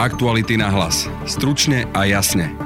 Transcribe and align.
Aktuality 0.00 0.56
na 0.56 0.72
hlas. 0.72 1.12
Stručne 1.28 1.84
a 1.92 2.08
jasne. 2.08 2.56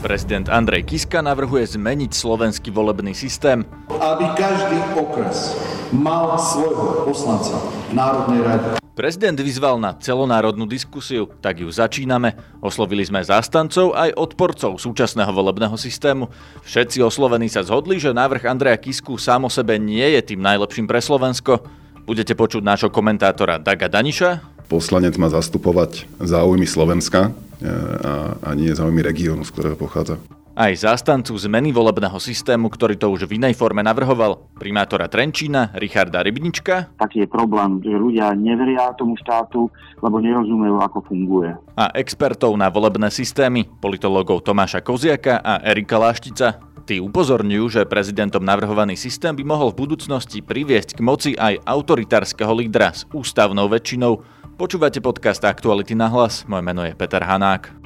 Prezident 0.00 0.48
Andrej 0.48 0.88
Kiska 0.88 1.20
navrhuje 1.20 1.76
zmeniť 1.76 2.08
slovenský 2.08 2.72
volebný 2.72 3.12
systém. 3.12 3.68
Aby 4.00 4.24
každý 4.32 4.80
okres 4.96 5.52
mal 5.92 6.32
svojho 6.40 7.04
poslanca 7.04 7.60
v 7.60 8.00
Národnej 8.00 8.40
rade. 8.48 8.80
Prezident 8.96 9.36
vyzval 9.36 9.76
na 9.76 9.92
celonárodnú 9.92 10.64
diskusiu, 10.64 11.28
tak 11.44 11.60
ju 11.60 11.68
začíname. 11.68 12.32
Oslovili 12.64 13.04
sme 13.04 13.20
zástancov 13.20 13.92
aj 13.92 14.16
odporcov 14.16 14.80
súčasného 14.80 15.28
volebného 15.28 15.76
systému. 15.76 16.32
Všetci 16.64 17.04
oslovení 17.04 17.52
sa 17.52 17.60
zhodli, 17.60 18.00
že 18.00 18.16
návrh 18.16 18.48
Andreja 18.48 18.80
Kisku 18.80 19.20
sám 19.20 19.44
o 19.44 19.50
sebe 19.52 19.76
nie 19.76 20.16
je 20.16 20.32
tým 20.32 20.40
najlepším 20.40 20.88
pre 20.88 21.04
Slovensko. 21.04 21.60
Budete 22.08 22.32
počuť 22.32 22.64
nášho 22.64 22.88
komentátora 22.88 23.60
Daga 23.60 23.92
Daniša. 23.92 24.55
Poslanec 24.66 25.14
má 25.14 25.30
zastupovať 25.30 26.10
záujmy 26.18 26.66
Slovenska 26.66 27.30
e, 27.30 27.66
a, 27.66 28.34
a 28.42 28.50
nie 28.58 28.74
záujmy 28.74 28.98
regiónu, 29.02 29.46
z 29.46 29.54
ktorého 29.54 29.78
pochádza. 29.78 30.18
Aj 30.56 30.72
zástancu 30.72 31.36
zmeny 31.36 31.68
volebného 31.68 32.16
systému, 32.16 32.72
ktorý 32.72 32.96
to 32.96 33.12
už 33.12 33.28
v 33.28 33.36
inej 33.36 33.60
forme 33.60 33.84
navrhoval, 33.84 34.40
primátora 34.56 35.04
Trenčína 35.04 35.76
Richarda 35.76 36.24
Rybnička. 36.24 36.96
Taký 36.96 37.22
je 37.22 37.28
problém, 37.28 37.84
že 37.84 37.92
ľudia 37.92 38.32
neveria 38.32 38.88
tomu 38.96 39.20
štátu, 39.20 39.68
lebo 40.00 40.16
nerozumejú, 40.16 40.80
ako 40.80 40.98
funguje. 41.12 41.52
A 41.76 41.92
expertov 41.92 42.56
na 42.56 42.72
volebné 42.72 43.12
systémy, 43.12 43.68
politologov 43.68 44.40
Tomáša 44.48 44.80
Koziaka 44.80 45.44
a 45.44 45.60
Erika 45.60 46.00
Láštica. 46.00 46.56
Tí 46.88 47.04
upozorňujú, 47.04 47.64
že 47.76 47.82
prezidentom 47.84 48.40
navrhovaný 48.40 48.96
systém 48.96 49.36
by 49.36 49.44
mohol 49.44 49.76
v 49.76 49.84
budúcnosti 49.84 50.40
priviesť 50.40 50.96
k 50.96 51.04
moci 51.04 51.30
aj 51.36 51.60
autoritárskeho 51.68 52.56
lídra 52.56 52.96
s 52.96 53.04
ústavnou 53.12 53.68
väčšinou. 53.68 54.24
Počúvate 54.56 55.04
podcast 55.04 55.44
Aktuality 55.44 55.92
na 55.92 56.08
hlas, 56.08 56.48
moje 56.48 56.64
meno 56.64 56.80
je 56.80 56.96
Peter 56.96 57.20
Hanák. 57.20 57.76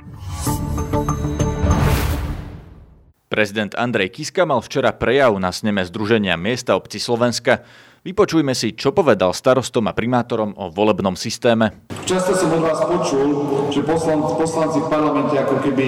Prezident 3.27 3.75
Andrej 3.75 4.15
Kiska 4.15 4.47
mal 4.47 4.63
včera 4.63 4.95
prejav 4.95 5.35
na 5.43 5.51
sneme 5.51 5.83
Združenia 5.83 6.39
miesta 6.39 6.79
obci 6.79 7.03
Slovenska. 7.03 7.67
Vypočujme 8.07 8.55
si, 8.55 8.79
čo 8.79 8.95
povedal 8.95 9.35
starostom 9.35 9.91
a 9.91 9.99
primátorom 9.99 10.55
o 10.55 10.71
volebnom 10.71 11.19
systéme. 11.19 11.91
Často 12.07 12.39
som 12.39 12.55
od 12.55 12.63
vás 12.63 12.79
počul, 12.87 13.29
že 13.75 13.83
poslanci, 13.83 14.31
poslanci 14.39 14.79
v 14.79 14.87
parlamente 14.87 15.35
ako 15.43 15.59
keby 15.67 15.87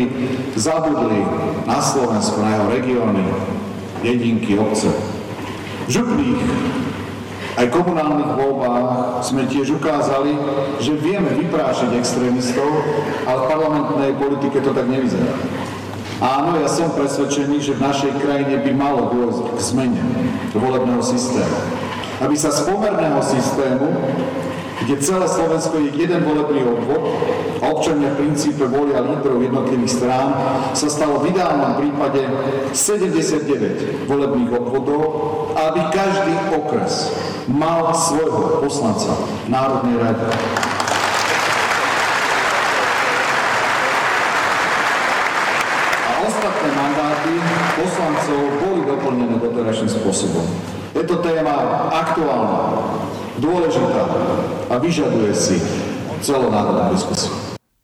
zabudli 0.59 1.23
na 1.63 1.79
Slovensku, 1.79 2.43
na 2.43 2.59
jeho 2.59 2.67
regióny, 2.75 3.25
dedinky, 4.03 4.59
obce. 4.59 4.91
Župlých 5.87 6.43
aj 7.59 7.67
komunálnych 7.69 8.33
voľbách 8.39 9.21
sme 9.25 9.45
tiež 9.49 9.77
ukázali, 9.77 10.37
že 10.81 10.97
vieme 10.97 11.33
vyprášiť 11.37 11.91
extrémistov, 11.97 12.69
ale 13.29 13.39
v 13.45 13.49
parlamentnej 13.49 14.13
politike 14.17 14.65
to 14.65 14.73
tak 14.73 14.89
nevyzerá. 14.89 15.37
Áno, 16.23 16.55
ja 16.55 16.71
som 16.71 16.95
presvedčený, 16.95 17.59
že 17.59 17.75
v 17.75 17.83
našej 17.83 18.13
krajine 18.23 18.63
by 18.63 18.73
malo 18.73 19.11
dôjsť 19.11 19.43
k 19.53 19.59
zmene 19.59 20.03
volebného 20.55 21.03
systému 21.03 21.83
aby 22.23 22.39
sa 22.39 22.55
z 22.55 22.71
pomerného 22.71 23.19
systému, 23.19 23.91
kde 24.83 24.95
celé 24.99 25.27
Slovensko 25.31 25.79
je 25.79 25.95
jeden 25.95 26.27
volebný 26.27 26.67
obvod 26.67 27.03
a 27.63 27.71
občania 27.71 28.11
v 28.13 28.27
princípe 28.27 28.67
volia 28.67 28.99
lídrov 29.01 29.39
jednotlivých 29.39 29.93
strán, 30.03 30.29
sa 30.75 30.89
stalo 30.91 31.23
v 31.23 31.31
ideálnom 31.31 31.79
prípade 31.79 32.27
79 32.75 34.11
volebných 34.11 34.51
obvodov 34.51 35.03
aby 35.53 35.81
každý 35.93 36.35
okres 36.53 37.13
mal 37.49 37.93
svojho 37.93 38.65
poslanca 38.65 39.13
Národnej 39.49 40.01
rade. 40.01 40.27
A 46.09 46.13
ostatné 46.25 46.69
mandáty 46.73 47.33
poslancov 47.77 48.41
boli 48.63 48.81
doplnené 48.89 49.37
doterajším 49.39 49.89
spôsobom. 49.93 50.47
Je 50.93 51.05
to 51.05 51.17
téma 51.21 51.89
aktuálna, 51.93 52.61
dôležitá 53.41 54.05
a 54.69 54.75
vyžaduje 54.77 55.33
si 55.33 55.57
celonárodnú 56.21 56.93
diskusiu. 56.93 57.33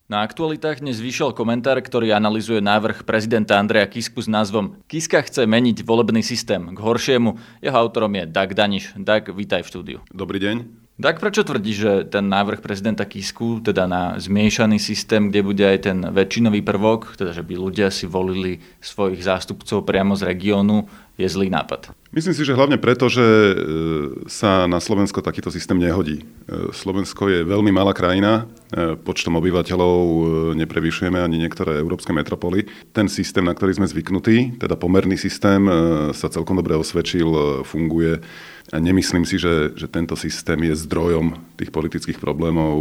Na 0.09 0.25
aktualitách 0.25 0.81
dnes 0.81 1.04
vyšiel 1.04 1.36
komentár, 1.36 1.76
ktorý 1.84 2.16
analizuje 2.16 2.64
návrh 2.64 3.04
prezidenta 3.04 3.60
Andreja 3.60 3.84
Kisku 3.84 4.25
s 4.25 4.28
názvom 4.28 4.81
Kiska 4.88 5.20
chce 5.20 5.44
meniť 5.44 5.84
volebný 5.84 6.25
systém 6.25 6.72
k 6.72 6.78
horšiemu. 6.81 7.36
Jeho 7.60 7.76
autorom 7.76 8.16
je 8.16 8.25
Dag 8.25 8.56
Daniš. 8.56 8.97
Dag, 8.97 9.28
vítaj 9.28 9.69
v 9.69 9.69
štúdiu. 9.69 9.98
Dobrý 10.09 10.41
deň. 10.41 10.56
Tak 10.98 11.22
prečo 11.22 11.47
tvrdí, 11.47 11.76
že 11.76 12.09
ten 12.09 12.26
návrh 12.26 12.59
prezidenta 12.65 13.04
Kisku, 13.04 13.60
teda 13.60 13.84
na 13.86 14.16
zmiešaný 14.19 14.80
systém, 14.80 15.28
kde 15.28 15.47
bude 15.47 15.62
aj 15.62 15.78
ten 15.86 15.98
väčšinový 16.03 16.65
prvok, 16.65 17.15
teda 17.15 17.30
že 17.36 17.44
by 17.44 17.54
ľudia 17.54 17.92
si 17.92 18.09
volili 18.09 18.65
svojich 18.82 19.22
zástupcov 19.22 19.84
priamo 19.86 20.16
z 20.19 20.25
regiónu, 20.25 20.88
je 21.20 21.28
zlý 21.28 21.54
nápad? 21.54 21.94
Myslím 22.09 22.33
si, 22.33 22.41
že 22.41 22.57
hlavne 22.57 22.81
preto, 22.81 23.13
že 23.13 23.21
e, 23.21 23.55
sa 24.33 24.65
na 24.65 24.81
Slovensko 24.81 25.21
takýto 25.21 25.53
systém 25.53 25.77
nehodí. 25.77 26.25
E, 26.25 26.73
Slovensko 26.73 27.29
je 27.29 27.45
veľmi 27.45 27.69
malá 27.69 27.93
krajina, 27.93 28.49
e, 28.73 28.97
počtom 28.97 29.37
obyvateľov 29.37 30.01
neprevyšujeme 30.57 31.21
ani 31.21 31.37
niektoré 31.37 31.77
európske 31.77 32.17
metropoly. 32.17 32.65
Ten 32.97 33.13
systém, 33.13 33.45
na 33.45 33.53
ktorý 33.53 33.77
sme 33.77 33.93
zvyknutí, 33.93 34.57
teda 34.57 34.81
pomerný 34.81 35.21
systém, 35.21 35.61
sa 36.17 36.33
celkom 36.33 36.57
dobre 36.57 36.81
osvedčil, 36.81 37.61
funguje 37.69 38.25
a 38.69 38.77
nemyslím 38.77 39.25
si, 39.25 39.41
že, 39.41 39.73
že 39.73 39.89
tento 39.89 40.13
systém 40.13 40.61
je 40.61 40.77
zdrojom 40.77 41.57
tých 41.57 41.73
politických 41.73 42.21
problémov, 42.21 42.77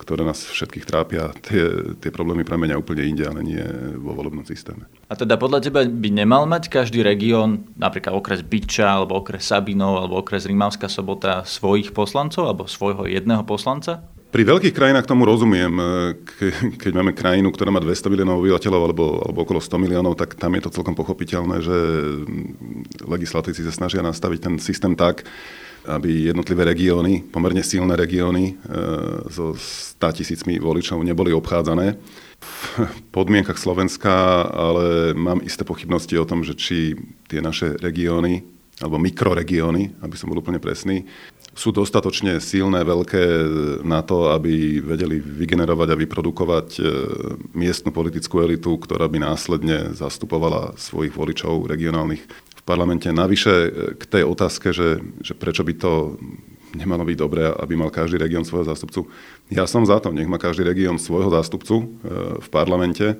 ktoré 0.00 0.24
nás 0.24 0.40
všetkých 0.40 0.88
trápia. 0.88 1.36
Tie, 1.44 1.92
tie 2.00 2.08
problémy 2.08 2.48
pramenia 2.48 2.80
úplne 2.80 3.04
inde, 3.04 3.28
ale 3.28 3.44
nie 3.44 3.60
vo 4.00 4.16
volebnom 4.16 4.48
systéme. 4.48 4.88
A 5.12 5.14
teda 5.14 5.36
podľa 5.36 5.68
teba 5.68 5.84
by 5.84 6.08
nemal 6.08 6.48
mať 6.48 6.72
každý 6.72 7.04
región, 7.04 7.68
napríklad 7.76 8.16
okres 8.26 8.42
Byča, 8.42 8.98
alebo 8.98 9.22
okres 9.22 9.46
Sabinov, 9.46 10.02
alebo 10.02 10.18
okres 10.18 10.50
Rímavská 10.50 10.90
sobota, 10.90 11.46
svojich 11.46 11.94
poslancov, 11.94 12.50
alebo 12.50 12.66
svojho 12.66 13.06
jedného 13.06 13.46
poslanca? 13.46 14.02
Pri 14.34 14.42
veľkých 14.42 14.74
krajinách 14.74 15.06
tomu 15.06 15.22
rozumiem. 15.22 15.70
Keď 16.82 16.90
máme 16.90 17.14
krajinu, 17.14 17.54
ktorá 17.54 17.70
má 17.70 17.78
200 17.78 18.10
miliónov 18.10 18.42
obyvateľov 18.42 18.82
alebo, 18.82 19.04
alebo 19.22 19.38
okolo 19.46 19.62
100 19.62 19.78
miliónov, 19.78 20.18
tak 20.18 20.34
tam 20.34 20.58
je 20.58 20.66
to 20.66 20.74
celkom 20.74 20.98
pochopiteľné, 20.98 21.62
že 21.62 21.78
legislatívci 23.06 23.62
sa 23.62 23.72
snažia 23.72 24.02
nastaviť 24.02 24.38
ten 24.42 24.54
systém 24.58 24.98
tak, 24.98 25.22
aby 25.86 26.34
jednotlivé 26.34 26.66
regióny, 26.66 27.22
pomerne 27.30 27.62
silné 27.62 27.94
regióny 27.94 28.44
e, 28.50 28.54
so 29.30 29.54
100 29.54 30.18
tisícmi 30.18 30.58
voličov 30.58 30.98
neboli 31.06 31.30
obchádzané. 31.30 31.94
Podmienkach 33.16 33.58
Slovenska 33.58 34.46
ale 34.48 35.14
mám 35.14 35.42
isté 35.44 35.64
pochybnosti 35.64 36.16
o 36.18 36.28
tom, 36.28 36.42
že 36.44 36.54
či 36.56 36.96
tie 37.26 37.40
naše 37.40 37.78
regióny 37.78 38.42
alebo 38.76 39.00
mikroregióny, 39.00 40.04
aby 40.04 40.14
som 40.20 40.28
bol 40.28 40.44
úplne 40.44 40.60
presný, 40.60 41.08
sú 41.56 41.72
dostatočne 41.72 42.36
silné, 42.36 42.84
veľké 42.84 43.24
na 43.80 44.04
to, 44.04 44.28
aby 44.36 44.84
vedeli 44.84 45.16
vygenerovať 45.16 45.88
a 45.88 46.00
vyprodukovať 46.04 46.68
e, 46.76 46.80
miestnu 47.56 47.96
politickú 47.96 48.44
elitu, 48.44 48.76
ktorá 48.76 49.08
by 49.08 49.24
následne 49.24 49.96
zastupovala 49.96 50.76
svojich 50.76 51.16
voličov 51.16 51.64
regionálnych 51.72 52.20
v 52.28 52.62
parlamente. 52.68 53.08
Navyše 53.08 53.54
e, 53.56 53.68
k 53.96 54.04
tej 54.04 54.28
otázke, 54.28 54.76
že, 54.76 55.00
že 55.24 55.32
prečo 55.32 55.64
by 55.64 55.74
to 55.80 56.20
nemalo 56.76 57.08
byť 57.08 57.16
dobré, 57.16 57.48
aby 57.48 57.74
mal 57.74 57.88
každý 57.88 58.20
región 58.20 58.44
svojho 58.44 58.68
zástupcu. 58.68 59.08
Ja 59.48 59.64
som 59.64 59.88
za 59.88 59.96
to, 59.98 60.12
nech 60.12 60.28
má 60.28 60.36
každý 60.36 60.68
región 60.68 61.00
svojho 61.00 61.32
zástupcu 61.32 61.74
e, 61.80 61.84
v 62.38 62.48
parlamente, 62.52 63.16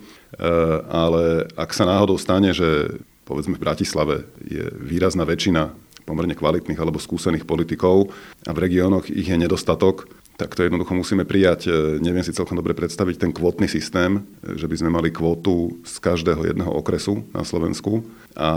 ale 0.92 1.48
ak 1.56 1.72
sa 1.72 1.88
náhodou 1.88 2.20
stane, 2.20 2.52
že 2.52 3.00
povedzme 3.24 3.56
v 3.56 3.64
Bratislave 3.64 4.28
je 4.44 4.68
výrazná 4.84 5.24
väčšina 5.24 5.72
pomerne 6.06 6.36
kvalitných 6.38 6.78
alebo 6.78 7.02
skúsených 7.02 7.48
politikov 7.48 8.14
a 8.46 8.52
v 8.54 8.62
regiónoch 8.62 9.10
ich 9.10 9.26
je 9.26 9.34
nedostatok, 9.34 10.06
tak 10.36 10.52
to 10.52 10.68
jednoducho 10.68 10.92
musíme 10.92 11.24
prijať. 11.24 11.66
E, 11.66 11.70
neviem 11.98 12.22
si 12.22 12.36
celkom 12.36 12.60
dobre 12.60 12.76
predstaviť 12.76 13.16
ten 13.16 13.32
kvotný 13.32 13.66
systém, 13.66 14.20
že 14.44 14.68
by 14.68 14.76
sme 14.76 14.90
mali 14.92 15.08
kvotu 15.08 15.80
z 15.82 15.96
každého 15.98 16.52
jedného 16.52 16.70
okresu 16.70 17.24
na 17.32 17.42
Slovensku 17.42 18.04
a 18.36 18.50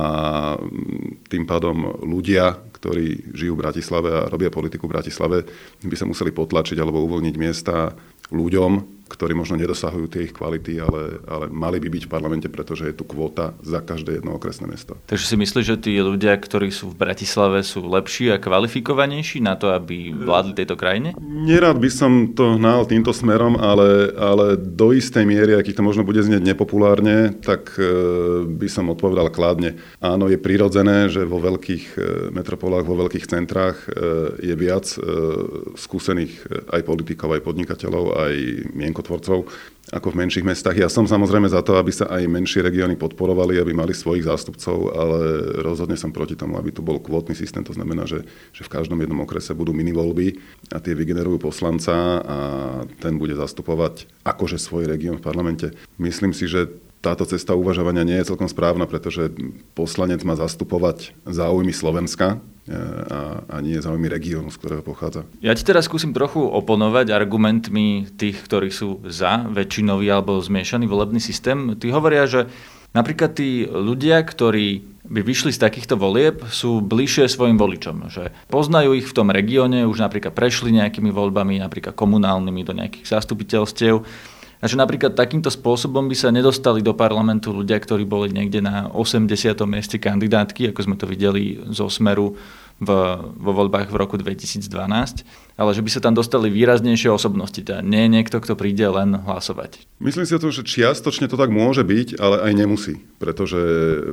tým 1.32 1.44
pádom 1.48 2.04
ľudia, 2.04 2.60
ktorí 2.76 3.32
žijú 3.32 3.56
v 3.56 3.64
Bratislave 3.64 4.10
a 4.12 4.28
robia 4.28 4.52
politiku 4.52 4.92
v 4.92 5.00
Bratislave, 5.00 5.38
by 5.80 5.96
sa 5.96 6.04
museli 6.04 6.36
potlačiť 6.36 6.76
alebo 6.76 7.04
uvoľniť 7.08 7.36
miesta 7.40 7.96
ľuďom, 8.30 8.99
ktorí 9.10 9.34
možno 9.34 9.58
nedosahujú 9.58 10.06
tie 10.06 10.30
ich 10.30 10.34
kvality, 10.38 10.78
ale, 10.78 11.18
ale 11.26 11.46
mali 11.50 11.82
by 11.82 11.90
byť 11.90 12.04
v 12.06 12.12
parlamente, 12.14 12.48
pretože 12.48 12.86
je 12.86 12.96
tu 12.96 13.04
kvóta 13.04 13.58
za 13.66 13.82
každé 13.82 14.22
jedno 14.22 14.38
okresné 14.38 14.70
mesto. 14.70 14.94
Takže 15.10 15.26
si 15.26 15.36
myslíš, 15.36 15.66
že 15.66 15.78
tí 15.82 15.94
ľudia, 15.98 16.38
ktorí 16.38 16.70
sú 16.70 16.94
v 16.94 17.00
Bratislave, 17.02 17.66
sú 17.66 17.82
lepší 17.90 18.30
a 18.30 18.38
kvalifikovanejší 18.38 19.42
na 19.42 19.58
to, 19.58 19.74
aby 19.74 20.14
vládli 20.14 20.54
tejto 20.54 20.78
krajine? 20.78 21.18
Nerád 21.20 21.82
by 21.82 21.90
som 21.90 22.12
to 22.38 22.56
hnal 22.56 22.86
týmto 22.86 23.10
smerom, 23.10 23.58
ale, 23.58 24.14
ale 24.14 24.56
do 24.56 24.94
istej 24.94 25.26
miery, 25.26 25.58
aký 25.58 25.74
to 25.74 25.82
možno 25.82 26.06
bude 26.06 26.22
znieť 26.22 26.46
nepopulárne, 26.46 27.34
tak 27.42 27.74
e, 27.82 27.84
by 28.46 28.68
som 28.70 28.94
odpovedal 28.94 29.34
kladne. 29.34 29.82
Áno, 29.98 30.30
je 30.30 30.38
prirodzené, 30.38 31.10
že 31.10 31.26
vo 31.26 31.42
veľkých 31.42 31.86
e, 31.96 32.00
metropolách, 32.36 32.86
vo 32.86 33.00
veľkých 33.02 33.26
centrách 33.26 33.78
e, 33.88 33.88
je 34.46 34.56
viac 34.60 34.86
skúsených 35.80 36.32
aj 36.70 36.82
politikov, 36.84 37.34
aj 37.34 37.46
podnikateľov, 37.46 38.06
aj 38.20 38.34
mienko 38.76 38.99
mienkotvorcov 39.00 39.48
ako 39.90 40.14
v 40.14 40.20
menších 40.22 40.46
mestách. 40.46 40.78
Ja 40.78 40.86
som 40.86 41.10
samozrejme 41.10 41.50
za 41.50 41.66
to, 41.66 41.74
aby 41.74 41.90
sa 41.90 42.06
aj 42.14 42.30
menšie 42.30 42.62
regióny 42.62 42.94
podporovali, 42.94 43.58
aby 43.58 43.74
mali 43.74 43.98
svojich 43.98 44.22
zástupcov, 44.30 44.94
ale 44.94 45.18
rozhodne 45.66 45.98
som 45.98 46.14
proti 46.14 46.38
tomu, 46.38 46.62
aby 46.62 46.70
tu 46.70 46.86
bol 46.86 47.02
kvótny 47.02 47.34
systém. 47.34 47.66
To 47.66 47.74
znamená, 47.74 48.06
že, 48.06 48.22
že 48.54 48.62
v 48.62 48.70
každom 48.70 49.02
jednom 49.02 49.18
okrese 49.26 49.58
budú 49.58 49.74
minivoľby 49.74 50.38
a 50.70 50.78
tie 50.78 50.94
vygenerujú 50.94 51.42
poslanca 51.42 52.22
a 52.22 52.38
ten 53.02 53.18
bude 53.18 53.34
zastupovať 53.34 54.06
akože 54.30 54.62
svoj 54.62 54.86
región 54.86 55.18
v 55.18 55.26
parlamente. 55.26 55.74
Myslím 55.98 56.38
si, 56.38 56.46
že 56.46 56.70
táto 57.00 57.24
cesta 57.24 57.56
uvažovania 57.56 58.04
nie 58.04 58.20
je 58.20 58.30
celkom 58.32 58.52
správna, 58.52 58.84
pretože 58.84 59.32
poslanec 59.72 60.24
má 60.28 60.36
zastupovať 60.36 61.16
záujmy 61.24 61.72
Slovenska 61.72 62.36
e, 62.36 62.76
a, 62.76 63.20
a 63.48 63.56
nie 63.64 63.80
záujmy 63.80 64.12
regiónu, 64.12 64.52
z 64.52 64.60
ktorého 64.60 64.84
pochádza. 64.84 65.24
Ja 65.40 65.56
ti 65.56 65.64
teraz 65.64 65.88
skúsim 65.88 66.12
trochu 66.12 66.44
oponovať 66.44 67.16
argumentmi 67.16 68.12
tých, 68.20 68.44
ktorí 68.44 68.68
sú 68.68 69.00
za 69.08 69.48
väčšinový 69.48 70.12
alebo 70.12 70.44
zmiešaný 70.44 70.92
volebný 70.92 71.24
systém. 71.24 71.80
Tí 71.80 71.88
hovoria, 71.96 72.28
že 72.28 72.52
napríklad 72.92 73.32
tí 73.32 73.64
ľudia, 73.64 74.20
ktorí 74.20 75.00
by 75.10 75.26
vyšli 75.26 75.56
z 75.56 75.64
takýchto 75.64 75.98
volieb, 75.98 76.46
sú 76.54 76.86
bližšie 76.86 77.32
svojim 77.32 77.58
voličom. 77.58 78.14
Že 78.14 78.30
poznajú 78.52 78.94
ich 78.94 79.10
v 79.10 79.16
tom 79.16 79.34
regióne, 79.34 79.90
už 79.90 80.06
napríklad 80.06 80.38
prešli 80.38 80.70
nejakými 80.76 81.10
voľbami, 81.10 81.58
napríklad 81.64 81.98
komunálnymi 81.98 82.62
do 82.62 82.78
nejakých 82.78 83.10
zastupiteľstiev 83.10 84.06
a 84.60 84.66
že 84.68 84.76
napríklad 84.76 85.16
takýmto 85.16 85.48
spôsobom 85.48 86.12
by 86.12 86.16
sa 86.20 86.36
nedostali 86.36 86.84
do 86.84 86.92
parlamentu 86.92 87.56
ľudia, 87.56 87.80
ktorí 87.80 88.04
boli 88.04 88.36
niekde 88.36 88.60
na 88.60 88.92
80. 88.92 89.56
mieste 89.64 89.96
kandidátky, 89.96 90.76
ako 90.76 90.80
sme 90.84 90.96
to 91.00 91.08
videli 91.08 91.64
zo 91.72 91.88
Smeru 91.88 92.36
v, 92.80 92.90
vo 93.24 93.52
voľbách 93.56 93.92
v 93.92 93.96
roku 94.00 94.16
2012, 94.20 94.68
ale 95.56 95.72
že 95.72 95.84
by 95.84 95.90
sa 95.92 96.04
tam 96.04 96.16
dostali 96.16 96.52
výraznejšie 96.52 97.12
osobnosti. 97.12 97.60
Teda 97.60 97.80
nie 97.80 98.12
niekto, 98.12 98.40
kto 98.40 98.60
príde 98.60 98.84
len 98.84 99.16
hlasovať. 99.16 99.84
Myslím 100.04 100.28
si 100.28 100.36
to, 100.36 100.52
že 100.52 100.68
čiastočne 100.68 101.32
to 101.32 101.40
tak 101.40 101.52
môže 101.52 101.84
byť, 101.84 102.20
ale 102.20 102.52
aj 102.52 102.54
nemusí, 102.56 103.00
pretože 103.20 103.60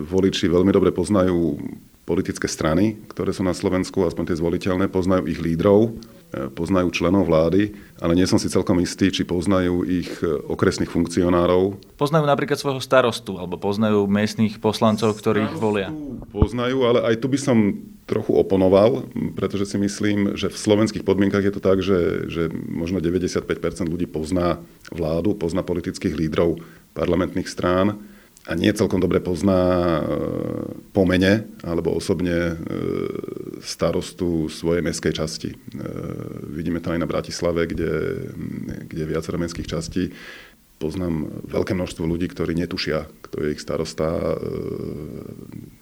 voliči 0.07 0.47
veľmi 0.47 0.71
dobre 0.71 0.91
poznajú 0.95 1.59
politické 2.07 2.47
strany, 2.47 3.03
ktoré 3.11 3.35
sú 3.35 3.43
na 3.43 3.55
Slovensku, 3.55 4.07
aspoň 4.07 4.31
tie 4.31 4.39
zvoliteľné, 4.39 4.87
poznajú 4.87 5.27
ich 5.27 5.43
lídrov, 5.43 5.99
poznajú 6.53 6.91
členov 6.93 7.31
vlády, 7.31 7.73
ale 8.03 8.13
nie 8.19 8.27
som 8.29 8.37
si 8.37 8.51
celkom 8.51 8.77
istý, 8.83 9.09
či 9.09 9.23
poznajú 9.25 9.87
ich 9.87 10.11
e, 10.21 10.27
okresných 10.27 10.91
funkcionárov. 10.91 11.79
Poznajú 11.97 12.27
napríklad 12.27 12.59
svojho 12.59 12.83
starostu, 12.83 13.39
alebo 13.39 13.57
poznajú 13.57 14.05
miestných 14.05 14.59
poslancov, 14.61 15.17
ktorí 15.17 15.49
ich 15.49 15.57
volia. 15.57 15.89
Poznajú, 16.35 16.83
ale 16.85 16.99
aj 17.09 17.15
tu 17.23 17.27
by 17.31 17.39
som 17.41 17.59
trochu 18.07 18.35
oponoval, 18.35 19.07
pretože 19.35 19.75
si 19.75 19.77
myslím, 19.79 20.39
že 20.39 20.51
v 20.51 20.59
slovenských 20.59 21.03
podmienkach 21.03 21.43
je 21.43 21.55
to 21.55 21.63
tak, 21.63 21.83
že, 21.83 22.31
že 22.31 22.43
možno 22.53 23.03
95% 23.03 23.47
ľudí 23.87 24.07
pozná 24.07 24.63
vládu, 24.95 25.35
pozná 25.35 25.67
politických 25.67 26.15
lídrov 26.15 26.63
parlamentných 26.95 27.51
strán 27.51 27.99
a 28.47 28.55
nie 28.55 28.71
celkom 28.71 29.03
dobre 29.03 29.19
pozná 29.19 29.59
e, 29.59 30.03
po 30.95 31.03
mene 31.03 31.51
alebo 31.67 31.91
osobne 31.91 32.55
e, 32.55 32.55
starostu 33.59 34.47
svojej 34.47 34.87
mestskej 34.87 35.13
časti. 35.19 35.51
E, 35.51 35.57
vidíme 36.55 36.79
to 36.79 36.95
aj 36.95 37.03
na 37.03 37.11
Bratislave, 37.11 37.67
kde, 37.67 38.23
kde 38.87 39.03
viacero 39.03 39.43
mestských 39.43 39.67
častí. 39.67 40.15
Poznám 40.79 41.43
veľké 41.51 41.75
množstvo 41.75 42.07
ľudí, 42.07 42.31
ktorí 42.31 42.55
netušia, 42.55 43.11
kto 43.27 43.37
je 43.43 43.57
ich 43.57 43.65
starosta. 43.65 44.37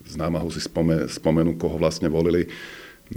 Z 0.06 0.14
námahu 0.14 0.54
si 0.54 0.62
spomenú, 1.10 1.58
koho 1.58 1.82
vlastne 1.82 2.06
volili 2.06 2.46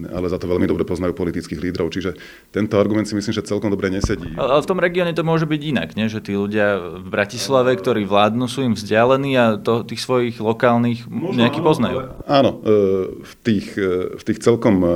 ale 0.06 0.30
za 0.30 0.38
to 0.38 0.46
veľmi 0.46 0.70
dobre 0.70 0.86
poznajú 0.86 1.18
politických 1.18 1.58
lídrov. 1.58 1.90
Čiže 1.90 2.14
tento 2.54 2.78
argument 2.78 3.10
si 3.10 3.18
myslím, 3.18 3.34
že 3.34 3.48
celkom 3.48 3.74
dobre 3.74 3.90
nesedí. 3.90 4.38
Ale 4.38 4.62
v 4.62 4.70
tom 4.70 4.78
regióne 4.78 5.18
to 5.18 5.26
môže 5.26 5.50
byť 5.50 5.62
inak, 5.64 5.90
nie? 5.98 6.06
že 6.12 6.22
tí 6.22 6.38
ľudia 6.38 7.00
v 7.02 7.08
Bratislave, 7.10 7.74
ktorí 7.74 8.06
vládnu, 8.06 8.46
sú 8.46 8.62
im 8.62 8.78
vzdialení 8.78 9.34
a 9.40 9.46
to, 9.58 9.82
tých 9.82 10.04
svojich 10.04 10.38
lokálnych 10.38 11.10
Možno, 11.10 11.42
nejaký 11.42 11.60
poznajú. 11.66 12.22
Áno, 12.30 12.62
e, 12.62 12.78
v 13.26 13.34
tých, 13.42 13.74
e, 13.74 14.20
v 14.20 14.24
tých 14.24 14.40
celkom 14.44 14.86
e, 14.86 14.90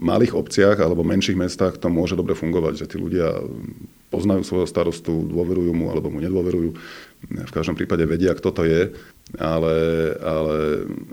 malých 0.00 0.32
obciach 0.32 0.80
alebo 0.80 1.04
menších 1.04 1.36
mestách 1.36 1.76
to 1.76 1.92
môže 1.92 2.16
dobre 2.16 2.32
fungovať, 2.32 2.86
že 2.86 2.88
tí 2.88 2.96
ľudia 2.96 3.36
poznajú 4.10 4.42
svojho 4.42 4.66
starostu, 4.66 5.28
dôverujú 5.28 5.70
mu 5.70 5.92
alebo 5.92 6.10
mu 6.10 6.18
nedôverujú. 6.18 6.70
V 7.30 7.52
každom 7.54 7.78
prípade 7.78 8.02
vedia, 8.08 8.34
kto 8.34 8.50
to 8.50 8.62
je, 8.66 8.90
ale, 9.38 9.74
ale 10.18 10.56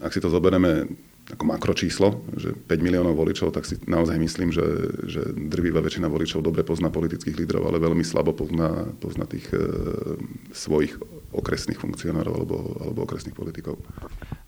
ak 0.02 0.12
si 0.16 0.24
to 0.24 0.34
zoberieme 0.34 0.90
ako 1.28 1.44
makročíslo, 1.44 2.24
že 2.40 2.56
5 2.56 2.80
miliónov 2.80 3.20
voličov, 3.20 3.52
tak 3.52 3.68
si 3.68 3.76
naozaj 3.84 4.16
myslím, 4.16 4.56
že, 4.56 4.64
že 5.04 5.22
drvivá 5.36 5.84
väčšina 5.84 6.08
voličov 6.08 6.40
dobre 6.40 6.64
pozná 6.64 6.88
politických 6.88 7.36
lídrov, 7.36 7.68
ale 7.68 7.84
veľmi 7.84 8.00
slabo 8.00 8.32
pozná, 8.32 8.88
pozná 9.04 9.28
tých 9.28 9.52
e, 9.52 9.60
svojich 10.56 10.96
okresných 11.36 11.76
funkcionárov 11.84 12.32
alebo, 12.32 12.58
alebo 12.80 13.00
okresných 13.04 13.36
politikov. 13.36 13.76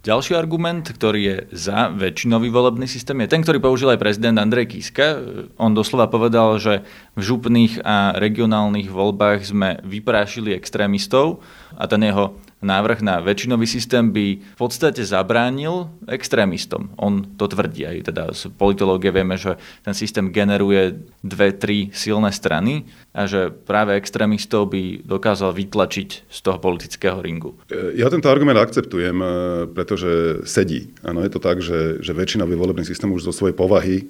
Ďalší 0.08 0.40
argument, 0.40 0.88
ktorý 0.88 1.20
je 1.20 1.38
za 1.52 1.92
väčšinový 1.92 2.48
volebný 2.48 2.88
systém, 2.88 3.20
je 3.20 3.28
ten, 3.28 3.44
ktorý 3.44 3.60
použil 3.60 3.92
aj 3.92 4.00
prezident 4.00 4.40
Andrej 4.40 4.72
Kiska. 4.72 5.20
On 5.60 5.76
doslova 5.76 6.08
povedal, 6.08 6.56
že 6.64 6.88
v 7.20 7.22
župných 7.28 7.84
a 7.84 8.16
regionálnych 8.16 8.88
voľbách 8.88 9.44
sme 9.44 9.84
vyprášili 9.84 10.56
extrémistov 10.56 11.44
a 11.76 11.84
ten 11.92 12.00
jeho 12.08 12.40
návrh 12.60 13.00
na 13.00 13.24
väčšinový 13.24 13.68
systém 13.68 14.12
by 14.12 14.40
v 14.40 14.58
podstate 14.60 15.04
zabránil 15.04 15.88
extrémistom. 16.12 16.92
On 17.00 17.24
to 17.40 17.48
tvrdí 17.48 17.88
aj 17.88 18.12
teda 18.12 18.24
z 18.36 18.52
politológie 18.56 19.16
vieme, 19.16 19.40
že 19.40 19.56
ten 19.84 19.96
systém 19.96 20.32
generuje 20.32 21.00
dve, 21.24 21.56
tri 21.56 21.92
silné 21.96 22.36
strany 22.36 22.84
a 23.16 23.26
že 23.26 23.52
práve 23.52 23.96
extrémistov 23.96 24.72
by 24.72 25.04
dokázal 25.04 25.56
vytlačiť 25.56 26.10
z 26.28 26.40
toho 26.44 26.60
politického 26.60 27.24
ringu. 27.24 27.56
Ja 27.96 28.12
tento 28.12 28.28
argument 28.28 28.60
akceptujem, 28.60 29.18
e, 29.20 29.28
pretože 29.72 30.44
sedí. 30.44 30.92
Áno, 31.02 31.24
je 31.24 31.32
to 31.32 31.40
tak, 31.40 31.64
že, 31.64 32.04
že 32.04 32.12
väčšinový 32.12 32.56
volebný 32.60 32.84
systém 32.84 33.10
už 33.10 33.26
zo 33.26 33.34
svojej 33.34 33.56
povahy 33.56 34.04
e, 34.04 34.06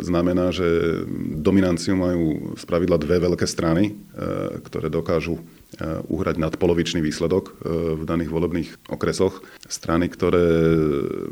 znamená, 0.00 0.50
že 0.50 0.64
dominanciu 1.38 1.94
majú 1.94 2.56
spravidla 2.56 2.96
dve 2.96 3.20
veľké 3.20 3.44
strany, 3.44 3.92
e, 3.92 4.58
ktoré 4.64 4.88
dokážu 4.88 5.40
uhrať 6.06 6.36
nadpolovičný 6.38 7.00
výsledok 7.02 7.58
v 7.98 8.02
daných 8.06 8.30
volebných 8.30 8.70
okresoch. 8.88 9.42
Strany, 9.66 10.08
ktoré 10.08 10.44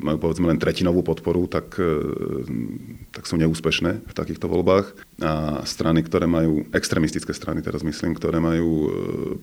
majú 0.00 0.18
povedzme 0.18 0.50
len 0.50 0.58
tretinovú 0.58 1.04
podporu, 1.06 1.46
tak, 1.46 1.78
tak 3.14 3.24
sú 3.24 3.34
neúspešné 3.38 3.90
v 4.06 4.12
takýchto 4.14 4.50
voľbách. 4.50 4.92
A 5.20 5.62
strany, 5.68 6.00
ktoré 6.00 6.24
majú 6.24 6.64
extrémistické 6.72 7.36
strany, 7.36 7.60
teraz 7.60 7.84
myslím, 7.84 8.16
ktoré 8.16 8.40
majú 8.40 8.90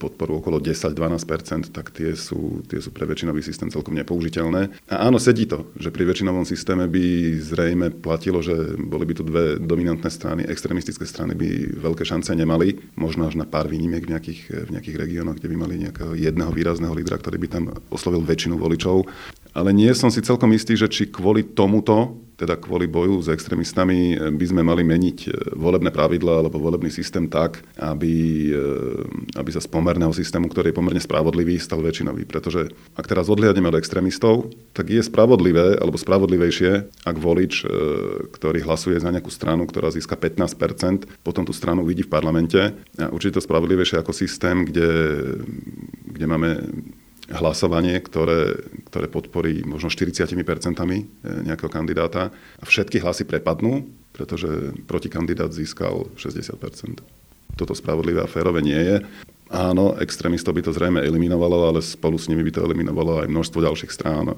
podporu 0.02 0.42
okolo 0.42 0.58
10-12%, 0.58 1.70
tak 1.70 1.94
tie 1.94 2.18
sú, 2.18 2.66
tie 2.66 2.82
sú 2.82 2.90
pre 2.90 3.06
väčšinový 3.06 3.46
systém 3.46 3.70
celkom 3.70 3.94
nepoužiteľné. 3.96 4.74
A 4.90 5.08
áno, 5.08 5.22
sedí 5.22 5.46
to, 5.46 5.70
že 5.78 5.94
pri 5.94 6.10
väčšinovom 6.10 6.44
systéme 6.50 6.90
by 6.90 7.06
zrejme 7.40 7.88
platilo, 8.02 8.42
že 8.42 8.76
boli 8.78 9.06
by 9.06 9.14
tu 9.14 9.24
dve 9.24 9.62
dominantné 9.62 10.10
strany, 10.10 10.42
extrémistické 10.50 11.06
strany 11.06 11.38
by 11.38 11.78
veľké 11.78 12.04
šance 12.04 12.34
nemali, 12.34 12.78
možno 12.98 13.30
až 13.30 13.38
na 13.38 13.46
pár 13.46 13.70
výnimiek 13.70 14.04
v 14.04 14.12
nejakých, 14.18 14.42
v 14.68 14.70
nejakých 14.74 14.97
regiónoch, 14.98 15.38
kde 15.38 15.48
by 15.54 15.56
mali 15.56 15.76
nejakého 15.86 16.18
jedného 16.18 16.50
výrazného 16.50 16.94
lídra, 16.94 17.22
ktorý 17.22 17.38
by 17.38 17.48
tam 17.48 17.64
oslovil 17.94 18.26
väčšinu 18.26 18.58
voličov. 18.58 19.06
Ale 19.58 19.74
nie 19.74 19.90
som 19.98 20.14
si 20.14 20.22
celkom 20.22 20.54
istý, 20.54 20.78
že 20.78 20.86
či 20.86 21.10
kvôli 21.10 21.42
tomuto, 21.42 22.14
teda 22.38 22.54
kvôli 22.62 22.86
boju 22.86 23.26
s 23.26 23.34
extrémistami, 23.34 24.14
by 24.38 24.46
sme 24.46 24.62
mali 24.62 24.86
meniť 24.86 25.18
e, 25.26 25.30
volebné 25.58 25.90
pravidla 25.90 26.46
alebo 26.46 26.62
volebný 26.62 26.94
systém 26.94 27.26
tak, 27.26 27.66
aby, 27.82 28.14
e, 28.54 28.62
aby 29.34 29.50
sa 29.50 29.58
z 29.58 29.66
pomerného 29.66 30.14
systému, 30.14 30.46
ktorý 30.46 30.70
je 30.70 30.78
pomerne 30.78 31.02
spravodlivý, 31.02 31.58
stal 31.58 31.82
väčšinový. 31.82 32.30
Pretože 32.30 32.70
ak 32.94 33.10
teraz 33.10 33.34
odhliadneme 33.34 33.74
od 33.74 33.82
extrémistov, 33.82 34.54
tak 34.78 34.94
je 34.94 35.02
spravodlivé 35.02 35.82
alebo 35.82 35.98
spravodlivejšie, 35.98 37.02
ak 37.10 37.18
volič, 37.18 37.66
ktorý 38.38 38.62
hlasuje 38.62 39.02
za 39.02 39.10
nejakú 39.10 39.34
stranu, 39.34 39.66
ktorá 39.66 39.90
získa 39.90 40.14
15%, 40.14 41.10
potom 41.26 41.42
tú 41.42 41.58
stranu 41.58 41.82
vidí 41.82 42.06
v 42.06 42.14
parlamente. 42.14 42.78
A 43.02 43.10
určite 43.10 43.42
to 43.42 43.48
spravodlivejšie 43.50 43.98
ako 43.98 44.14
systém, 44.14 44.62
kde, 44.62 44.90
kde 46.06 46.26
máme 46.30 46.50
hlasovanie, 47.28 48.00
ktoré, 48.00 48.56
ktoré 48.88 49.08
podporí 49.12 49.64
možno 49.68 49.92
40% 49.92 50.32
e, 50.32 51.04
nejakého 51.44 51.72
kandidáta 51.72 52.32
a 52.60 52.64
všetky 52.64 53.04
hlasy 53.04 53.28
prepadnú, 53.28 53.84
pretože 54.16 54.74
protikandidát 54.88 55.52
získal 55.52 56.08
60%. 56.16 57.04
Toto 57.58 57.74
spravodlivé 57.74 58.24
a 58.24 58.30
férové 58.30 58.64
nie 58.64 58.78
je. 58.78 58.98
Áno, 59.48 59.96
extrémistov 60.04 60.60
by 60.60 60.62
to 60.68 60.76
zrejme 60.76 61.00
eliminovalo, 61.00 61.72
ale 61.72 61.80
spolu 61.80 62.20
s 62.20 62.28
nimi 62.28 62.44
by 62.44 62.52
to 62.52 62.64
eliminovalo 62.68 63.24
aj 63.24 63.32
množstvo 63.32 63.60
ďalších 63.64 63.92
strán 63.96 64.28
a 64.28 64.36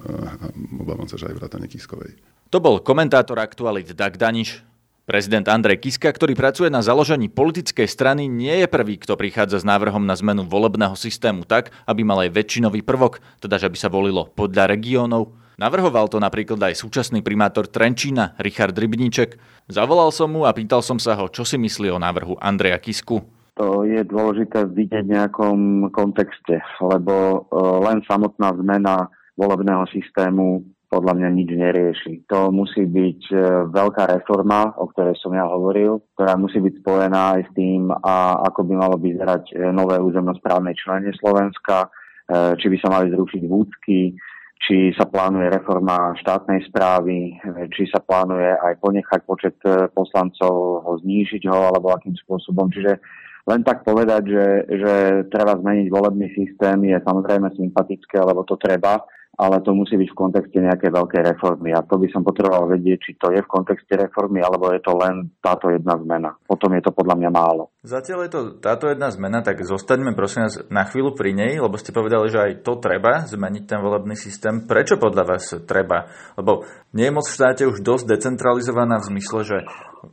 obávam 0.77 1.09
sa, 1.09 1.17
že 1.17 1.33
aj 1.33 1.37
vrátane 1.41 1.65
Kiskovej. 1.65 2.13
To 2.53 2.61
bol 2.61 2.81
komentátor 2.81 3.41
aktualit 3.41 3.89
Dag 3.97 4.17
Daniš. 4.17 4.68
Prezident 5.09 5.49
Andrej 5.49 5.81
Kiska, 5.81 6.13
ktorý 6.13 6.37
pracuje 6.37 6.69
na 6.69 6.85
založení 6.85 7.33
politickej 7.33 7.89
strany, 7.89 8.29
nie 8.29 8.61
je 8.61 8.69
prvý, 8.69 9.01
kto 9.01 9.17
prichádza 9.17 9.57
s 9.57 9.65
návrhom 9.65 10.05
na 10.05 10.13
zmenu 10.13 10.45
volebného 10.45 10.93
systému 10.93 11.49
tak, 11.49 11.73
aby 11.89 12.05
mal 12.05 12.21
aj 12.21 12.29
väčšinový 12.29 12.85
prvok, 12.85 13.17
teda 13.41 13.57
že 13.57 13.73
by 13.73 13.77
sa 13.81 13.89
volilo 13.89 14.29
podľa 14.37 14.69
regiónov. 14.69 15.33
Navrhoval 15.57 16.13
to 16.13 16.21
napríklad 16.21 16.61
aj 16.61 16.77
súčasný 16.77 17.25
primátor 17.25 17.65
Trenčína, 17.65 18.37
Richard 18.37 18.77
Rybníček. 18.77 19.41
Zavolal 19.65 20.13
som 20.13 20.29
mu 20.29 20.45
a 20.45 20.53
pýtal 20.53 20.85
som 20.85 21.01
sa 21.01 21.17
ho, 21.17 21.25
čo 21.25 21.41
si 21.41 21.57
myslí 21.57 21.89
o 21.89 21.97
návrhu 21.97 22.37
Andreja 22.37 22.77
Kisku. 22.77 23.25
To 23.57 23.89
je 23.89 24.05
dôležité 24.05 24.69
vidieť 24.69 25.09
v 25.09 25.13
nejakom 25.17 25.89
kontexte, 25.89 26.61
lebo 26.85 27.49
len 27.81 28.05
samotná 28.05 28.53
zmena 28.61 29.09
volebného 29.41 29.89
systému 29.89 30.61
podľa 30.89 31.13
mňa 31.21 31.29
nič 31.37 31.49
nerieši. 31.53 32.13
To 32.33 32.49
musí 32.49 32.89
byť 32.89 33.21
e, 33.29 33.35
veľká 33.69 34.09
reforma, 34.09 34.73
o 34.81 34.89
ktorej 34.89 35.21
som 35.21 35.37
ja 35.37 35.45
hovoril, 35.45 36.01
ktorá 36.17 36.33
musí 36.33 36.57
byť 36.57 36.81
spojená 36.81 37.37
aj 37.37 37.41
s 37.45 37.51
tým, 37.53 37.93
a 37.93 38.41
ako 38.49 38.65
by 38.65 38.73
malo 38.73 38.97
vyzerať 38.97 39.53
e, 39.53 39.69
nové 39.69 40.01
územnosprávne 40.01 40.73
členie 40.73 41.13
Slovenska, 41.21 41.85
e, 41.85 42.57
či 42.57 42.67
by 42.73 42.77
sa 42.81 42.89
mali 42.89 43.13
zrušiť 43.13 43.41
vúcky, 43.45 44.17
či 44.59 44.89
sa 44.97 45.05
plánuje 45.05 45.53
reforma 45.53 46.17
štátnej 46.19 46.65
správy, 46.67 47.37
či 47.71 47.87
sa 47.87 48.03
plánuje 48.03 48.59
aj 48.59 48.73
ponechať 48.83 49.19
počet 49.23 49.55
poslancov, 49.95 50.83
ho 50.83 50.93
znížiť 50.99 51.47
ho, 51.47 51.71
alebo 51.71 51.95
akým 51.95 52.11
spôsobom. 52.19 52.67
Čiže 52.67 52.99
len 53.47 53.63
tak 53.63 53.87
povedať, 53.87 54.29
že, 54.29 54.47
že 54.67 54.93
treba 55.31 55.55
zmeniť 55.55 55.87
volebný 55.87 56.27
systém 56.35 56.91
je 56.91 56.97
samozrejme 57.01 57.49
sympatické, 57.55 58.19
lebo 58.19 58.43
to 58.43 58.59
treba, 58.59 58.99
ale 59.39 59.63
to 59.63 59.71
musí 59.71 59.95
byť 59.95 60.11
v 60.11 60.19
kontexte 60.19 60.59
nejakej 60.59 60.91
veľkej 60.91 61.21
reformy. 61.31 61.71
A 61.71 61.79
to 61.87 61.95
by 61.95 62.11
som 62.11 62.27
potreboval 62.27 62.67
vedieť, 62.67 62.99
či 62.99 63.11
to 63.15 63.31
je 63.31 63.39
v 63.39 63.47
kontexte 63.47 63.95
reformy, 63.95 64.43
alebo 64.43 64.67
je 64.75 64.83
to 64.83 64.91
len 64.99 65.31
táto 65.39 65.71
jedna 65.71 65.95
zmena. 65.95 66.35
Potom 66.43 66.75
je 66.75 66.83
to 66.83 66.91
podľa 66.91 67.15
mňa 67.15 67.31
málo. 67.31 67.71
Zatiaľ 67.79 68.27
je 68.27 68.31
to 68.35 68.41
táto 68.59 68.91
jedna 68.91 69.07
zmena, 69.07 69.39
tak 69.39 69.63
zostaňme 69.63 70.11
prosím 70.11 70.51
vás 70.51 70.59
na 70.67 70.83
chvíľu 70.83 71.15
pri 71.15 71.31
nej, 71.31 71.55
lebo 71.55 71.79
ste 71.79 71.95
povedali, 71.95 72.27
že 72.27 72.39
aj 72.43 72.67
to 72.67 72.83
treba, 72.83 73.23
zmeniť 73.23 73.63
ten 73.63 73.79
volebný 73.79 74.19
systém. 74.19 74.67
Prečo 74.67 74.99
podľa 74.99 75.23
vás 75.23 75.55
treba? 75.63 76.11
Lebo 76.35 76.67
nie 76.91 77.07
je 77.07 77.15
moc 77.15 77.23
v 77.23 77.37
štáte 77.39 77.63
už 77.63 77.79
dosť 77.79 78.11
decentralizovaná 78.11 78.99
v 78.99 79.15
zmysle, 79.15 79.39
že 79.47 79.57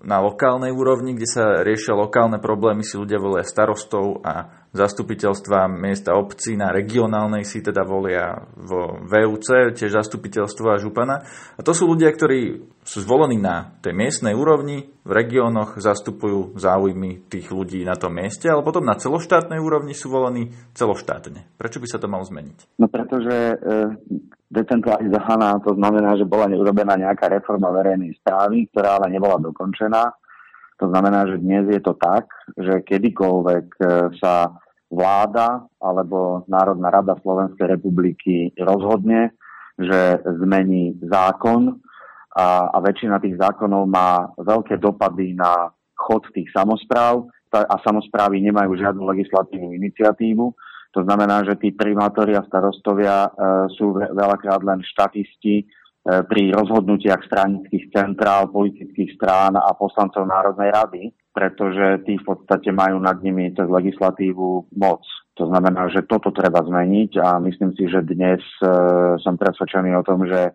na 0.07 0.23
lokálnej 0.23 0.71
úrovni, 0.71 1.19
kde 1.19 1.27
sa 1.27 1.45
riešia 1.67 1.95
lokálne 1.99 2.39
problémy, 2.39 2.83
si 2.87 2.99
ľudia 2.99 3.19
volia 3.19 3.47
starostov 3.47 4.23
a 4.23 4.66
zastupiteľstva 4.77 5.67
miesta 5.73 6.15
obcí 6.15 6.55
na 6.55 6.71
regionálnej 6.71 7.43
si 7.43 7.65
teda 7.65 7.83
volia 7.83 8.37
v 8.55 9.01
VUC, 9.03 9.73
tiež 9.73 9.97
zastupiteľstvo 9.97 10.67
a 10.71 10.81
župana. 10.81 11.25
A 11.57 11.61
to 11.65 11.73
sú 11.73 11.89
ľudia, 11.89 12.13
ktorí 12.13 12.61
sú 12.87 13.03
zvolení 13.03 13.41
na 13.41 13.75
tej 13.83 13.97
miestnej 13.97 14.37
úrovni, 14.37 14.93
v 15.07 15.11
regiónoch 15.15 15.79
zastupujú 15.79 16.59
záujmy 16.59 17.31
tých 17.31 17.51
ľudí 17.51 17.87
na 17.87 17.95
tom 17.95 18.15
mieste, 18.15 18.51
ale 18.51 18.67
potom 18.67 18.83
na 18.83 18.99
celoštátnej 18.99 19.63
úrovni 19.63 19.95
sú 19.95 20.11
volení 20.11 20.51
celoštátne. 20.75 21.59
Prečo 21.59 21.79
by 21.79 21.87
sa 21.87 21.99
to 22.03 22.11
malo 22.11 22.27
zmeniť? 22.27 22.79
No 22.79 22.91
pretože 22.91 23.55
e, 23.55 23.57
decentralizovaná 24.51 25.63
to 25.63 25.79
znamená, 25.79 26.19
že 26.19 26.27
bola 26.27 26.51
urobená 26.51 26.99
nejaká 26.99 27.31
reforma 27.31 27.71
verejnej 27.71 28.19
správy, 28.19 28.67
ktorá 28.71 28.99
ale 28.99 29.15
nebola 29.15 29.39
dokončená. 29.39 30.11
To 30.77 30.93
znamená, 30.93 31.25
že 31.31 31.41
dnes 31.41 31.65
je 31.73 31.81
to 31.81 31.97
tak, 31.97 32.29
že 32.59 32.85
kedykoľvek 32.85 33.67
e, 33.79 33.83
sa 34.21 34.53
vláda 34.91 35.67
alebo 35.83 36.47
Národná 36.47 36.91
rada 36.91 37.19
Slovenskej 37.21 37.67
republiky 37.67 38.55
rozhodne, 38.59 39.35
že 39.77 40.23
zmení 40.25 40.97
zákon, 41.05 41.81
a, 42.37 42.69
a 42.69 42.79
väčšina 42.85 43.17
tých 43.17 43.41
zákonov 43.41 43.89
má 43.89 44.29
veľké 44.37 44.77
dopady 44.77 45.33
na 45.33 45.73
chod 45.97 46.29
tých 46.37 46.53
samozpráv 46.53 47.25
a 47.57 47.81
samozprávy 47.81 48.45
nemajú 48.45 48.77
žiadnu 48.77 49.01
legislatívnu 49.09 49.73
iniciatívu. 49.73 50.45
To 50.93 51.01
znamená, 51.01 51.41
že 51.49 51.57
tí 51.57 51.73
primátori 51.73 52.37
a 52.37 52.45
starostovia 52.45 53.29
e, 53.29 53.31
sú 53.73 53.97
veľakrát 53.97 54.61
len 54.61 54.85
štatisti 54.85 55.65
pri 56.07 56.55
rozhodnutiach 56.55 57.27
stranických 57.27 57.91
centrál, 57.91 58.47
politických 58.55 59.19
strán 59.19 59.59
a 59.59 59.75
poslancov 59.75 60.23
Národnej 60.23 60.71
rady, 60.71 61.03
pretože 61.35 62.07
tí 62.07 62.15
v 62.15 62.25
podstate 62.25 62.71
majú 62.71 63.03
nad 63.03 63.19
nimi 63.19 63.51
cez 63.51 63.67
legislatívu 63.67 64.71
moc. 64.79 65.03
To 65.35 65.51
znamená, 65.51 65.91
že 65.91 66.07
toto 66.07 66.31
treba 66.31 66.63
zmeniť 66.63 67.19
a 67.19 67.43
myslím 67.43 67.75
si, 67.75 67.91
že 67.91 68.07
dnes 68.07 68.41
e, 68.63 68.71
som 69.21 69.35
presvedčený 69.35 69.99
o 69.99 70.07
tom, 70.07 70.25
že 70.25 70.55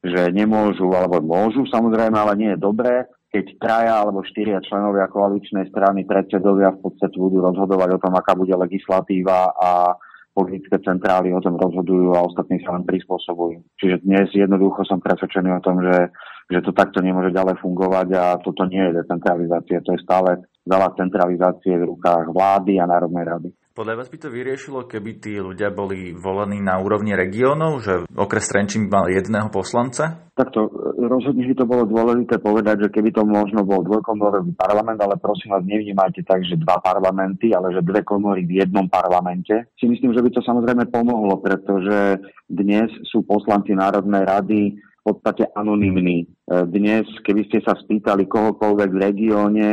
že 0.00 0.32
nemôžu, 0.32 0.88
alebo 0.96 1.20
môžu 1.20 1.68
samozrejme, 1.68 2.16
ale 2.16 2.32
nie 2.40 2.50
je 2.56 2.64
dobré, 2.64 3.04
keď 3.30 3.44
traja 3.62 3.94
alebo 4.00 4.24
štyria 4.24 4.58
členovia 4.64 5.06
koaličnej 5.12 5.68
strany 5.70 6.08
predsedovia 6.08 6.74
v 6.74 6.82
podstate 6.88 7.14
budú 7.14 7.44
rozhodovať 7.44 7.88
o 7.94 8.02
tom, 8.02 8.16
aká 8.16 8.32
bude 8.34 8.50
legislatíva 8.56 9.54
a 9.54 9.94
politické 10.30 10.78
centrály 10.80 11.34
o 11.34 11.42
tom 11.42 11.58
rozhodujú 11.58 12.14
a 12.14 12.24
ostatní 12.24 12.62
sa 12.62 12.78
len 12.78 12.86
prispôsobujú. 12.86 13.60
Čiže 13.76 14.06
dnes 14.06 14.30
jednoducho 14.30 14.86
som 14.86 15.02
presvedčený 15.02 15.58
o 15.58 15.64
tom, 15.64 15.82
že, 15.82 16.14
že 16.48 16.60
to 16.62 16.70
takto 16.70 17.02
nemôže 17.02 17.34
ďalej 17.34 17.58
fungovať 17.58 18.08
a 18.14 18.38
toto 18.38 18.66
nie 18.70 18.80
je 18.80 19.02
decentralizácia, 19.02 19.82
to 19.82 19.94
je 19.98 20.04
stále 20.06 20.38
veľa 20.66 20.96
centralizácie 20.96 21.76
v 21.76 21.88
rukách 21.96 22.32
vlády 22.32 22.80
a 22.80 22.88
Národnej 22.88 23.24
rady. 23.24 23.50
Podľa 23.70 24.02
vás 24.02 24.10
by 24.10 24.18
to 24.18 24.28
vyriešilo, 24.34 24.84
keby 24.90 25.22
tí 25.22 25.38
ľudia 25.38 25.70
boli 25.70 26.12
volení 26.12 26.58
na 26.58 26.82
úrovni 26.82 27.14
regiónov, 27.14 27.80
že 27.80 28.04
okres 28.12 28.50
Trenčín 28.50 28.90
mal 28.90 29.08
jedného 29.08 29.46
poslanca? 29.48 30.26
Takto, 30.34 30.68
rozhodne 30.98 31.46
by 31.48 31.54
to 31.54 31.64
bolo 31.64 31.86
dôležité 31.86 32.42
povedať, 32.42 32.76
že 32.84 32.92
keby 32.92 33.14
to 33.14 33.22
možno 33.24 33.62
bol 33.62 33.80
dvojkomorový 33.86 34.52
parlament, 34.58 34.98
ale 35.00 35.16
prosím 35.22 35.54
vás, 35.54 35.64
nevnímajte 35.64 36.26
tak, 36.26 36.42
že 36.44 36.60
dva 36.60 36.82
parlamenty, 36.82 37.54
ale 37.54 37.72
že 37.72 37.80
dve 37.80 38.02
komory 38.02 38.42
v 38.44 38.60
jednom 38.66 38.90
parlamente. 38.90 39.70
Si 39.78 39.86
myslím, 39.86 40.12
že 40.12 40.24
by 40.26 40.30
to 40.34 40.42
samozrejme 40.44 40.84
pomohlo, 40.90 41.38
pretože 41.38 42.20
dnes 42.50 42.90
sú 43.06 43.22
poslanci 43.22 43.72
Národnej 43.72 44.26
rady 44.26 44.60
v 44.76 45.02
podstate 45.06 45.48
anonimní. 45.56 46.28
Dnes, 46.68 47.08
keby 47.24 47.48
ste 47.48 47.64
sa 47.64 47.72
spýtali 47.72 48.28
kohokoľvek 48.28 48.90
v 48.92 49.02
regióne, 49.08 49.68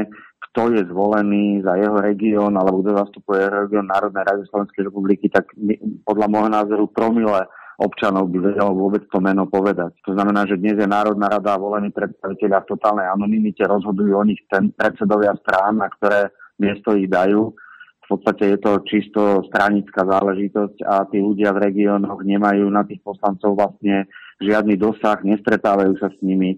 kto 0.58 0.74
je 0.74 0.90
zvolený 0.90 1.62
za 1.62 1.78
jeho 1.78 2.02
región 2.02 2.58
alebo 2.58 2.82
kto 2.82 2.98
zastupuje 2.98 3.46
región 3.46 3.86
Národnej 3.86 4.26
rady 4.26 4.42
Slovenskej 4.50 4.90
republiky, 4.90 5.30
tak 5.30 5.54
podľa 6.02 6.26
môjho 6.34 6.50
názoru 6.50 6.90
promile 6.90 7.46
občanov 7.78 8.34
by 8.34 8.42
vedelo 8.42 8.74
vôbec 8.74 9.06
to 9.06 9.22
meno 9.22 9.46
povedať. 9.46 9.94
To 10.10 10.18
znamená, 10.18 10.50
že 10.50 10.58
dnes 10.58 10.82
je 10.82 10.90
Národná 10.90 11.30
rada 11.30 11.54
a 11.54 11.62
volení 11.62 11.94
predstaviteľia 11.94 12.66
v 12.66 12.74
totálnej 12.74 13.06
anonimite, 13.06 13.70
rozhodujú 13.70 14.18
o 14.18 14.26
nich 14.26 14.42
ten 14.50 14.74
predsedovia 14.74 15.38
strán, 15.46 15.78
na 15.78 15.94
ktoré 15.94 16.34
miesto 16.58 16.98
ich 16.98 17.06
dajú. 17.06 17.54
V 17.54 18.06
podstate 18.18 18.58
je 18.58 18.58
to 18.58 18.82
čisto 18.90 19.22
stranická 19.54 20.10
záležitosť 20.10 20.82
a 20.90 21.06
tí 21.06 21.22
ľudia 21.22 21.54
v 21.54 21.70
regiónoch 21.70 22.26
nemajú 22.26 22.66
na 22.74 22.82
tých 22.82 23.06
poslancov 23.06 23.54
vlastne 23.54 24.10
žiadny 24.42 24.74
dosah, 24.74 25.22
nestretávajú 25.22 26.02
sa 26.02 26.10
s 26.10 26.18
nimi 26.26 26.58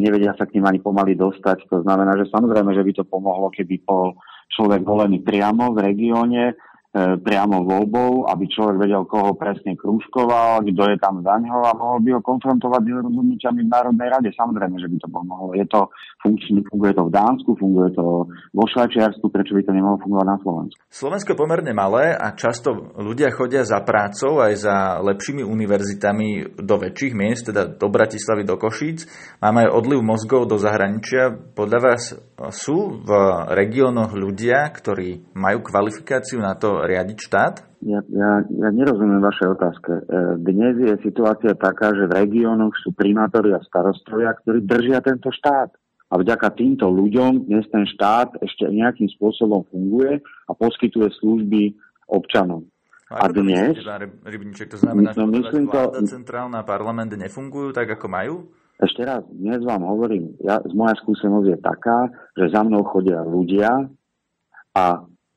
nevedia 0.00 0.32
sa 0.32 0.48
k 0.48 0.56
ním 0.56 0.64
ani 0.64 0.80
pomaly 0.80 1.12
dostať. 1.12 1.68
To 1.68 1.84
znamená, 1.84 2.16
že 2.16 2.32
samozrejme, 2.32 2.72
že 2.72 2.80
by 2.80 2.92
to 2.96 3.04
pomohlo, 3.04 3.52
keby 3.52 3.84
bol 3.84 4.16
človek 4.48 4.80
volený 4.80 5.20
priamo 5.20 5.76
v 5.76 5.92
regióne, 5.92 6.52
E, 6.52 6.71
priamo 6.92 7.64
voľbou, 7.64 8.28
aby 8.28 8.44
človek 8.52 8.76
vedel, 8.84 9.08
koho 9.08 9.32
presne 9.32 9.72
krúžkoval, 9.80 10.60
kto 10.60 10.92
je 10.92 10.96
tam 11.00 11.24
za 11.24 11.40
ňo 11.40 11.64
a 11.64 11.72
mohol 11.72 12.04
by 12.04 12.10
ho 12.12 12.20
konfrontovať 12.20 12.82
s 12.84 13.00
rozhodnutiami 13.00 13.60
v 13.64 13.72
Národnej 13.72 14.08
rade. 14.12 14.28
Samozrejme, 14.36 14.76
že 14.76 14.92
by 14.92 14.96
to 15.00 15.08
pomohlo. 15.08 15.56
Je 15.56 15.64
to 15.72 15.88
funkčné, 16.20 16.60
funguje 16.68 16.92
to 16.92 17.08
v 17.08 17.14
Dánsku, 17.16 17.50
funguje 17.56 17.96
to 17.96 18.28
vo 18.28 18.64
Švajčiarsku, 18.68 19.24
prečo 19.32 19.56
by 19.56 19.64
to 19.64 19.72
nemohlo 19.72 19.96
fungovať 20.04 20.26
na 20.28 20.36
Slovensku? 20.44 20.80
Slovensko 20.92 21.32
je 21.32 21.40
pomerne 21.40 21.72
malé 21.72 22.12
a 22.12 22.36
často 22.36 22.92
ľudia 23.00 23.32
chodia 23.32 23.64
za 23.64 23.80
prácou 23.80 24.44
aj 24.44 24.52
za 24.60 25.00
lepšími 25.00 25.40
univerzitami 25.40 26.60
do 26.60 26.76
väčších 26.76 27.16
miest, 27.16 27.48
teda 27.48 27.72
do 27.72 27.88
Bratislavy, 27.88 28.44
do 28.44 28.60
Košíc. 28.60 29.08
Máme 29.40 29.64
aj 29.64 29.72
odliv 29.72 30.04
mozgov 30.04 30.44
do 30.44 30.60
zahraničia. 30.60 31.32
Podľa 31.56 31.78
vás 31.80 32.02
sú 32.52 33.00
v 33.00 33.10
regiónoch 33.48 34.12
ľudia, 34.12 34.68
ktorí 34.68 35.32
majú 35.32 35.64
kvalifikáciu 35.64 36.36
na 36.36 36.52
to 36.52 36.81
riadiť 36.84 37.18
štát? 37.18 37.54
Ja, 37.82 37.98
ja, 38.10 38.30
ja 38.46 38.68
nerozumiem 38.70 39.22
vašej 39.22 39.48
otázke. 39.58 39.92
E, 39.94 40.02
dnes 40.38 40.74
je 40.78 40.94
situácia 41.02 41.54
taká, 41.58 41.90
že 41.94 42.06
v 42.06 42.16
regiónoch 42.26 42.74
sú 42.82 42.94
primátori 42.94 43.54
a 43.54 43.62
starostovia, 43.62 44.34
ktorí 44.38 44.62
držia 44.62 45.02
tento 45.02 45.30
štát. 45.34 45.74
A 46.12 46.20
vďaka 46.20 46.52
týmto 46.52 46.92
ľuďom 46.92 47.48
dnes 47.48 47.64
ten 47.72 47.88
štát 47.88 48.36
ešte 48.44 48.68
nejakým 48.68 49.08
spôsobom 49.16 49.64
funguje 49.72 50.20
a 50.20 50.52
poskytuje 50.52 51.08
služby 51.18 51.72
občanom. 52.04 52.68
A, 53.08 53.24
a 53.24 53.32
dnes... 53.32 53.80
Rybníček, 54.24 54.72
to 54.72 54.78
znamená, 54.80 55.16
no, 55.16 55.28
že 55.28 55.40
myslím 55.40 55.64
vláda, 55.68 56.00
to... 56.00 56.08
centrálna 56.08 56.60
parlament 56.64 57.12
nefungujú 57.16 57.72
tak, 57.72 57.88
ako 57.96 58.06
majú? 58.08 58.34
Ešte 58.80 59.04
raz, 59.04 59.22
dnes 59.30 59.62
vám 59.62 59.84
hovorím, 59.86 60.34
ja, 60.42 60.58
moja 60.74 60.96
skúsenosť 60.98 61.46
je 61.54 61.58
taká, 61.60 62.10
že 62.34 62.50
za 62.50 62.66
mnou 62.66 62.82
chodia 62.88 63.22
ľudia 63.22 63.88
a 64.74 64.84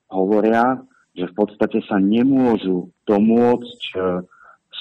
hovoria, 0.09 0.81
že 1.15 1.25
v 1.31 1.33
podstate 1.33 1.79
sa 1.87 1.95
nemôžu 1.95 2.91
domôcť 3.07 3.81
e, 3.95 3.97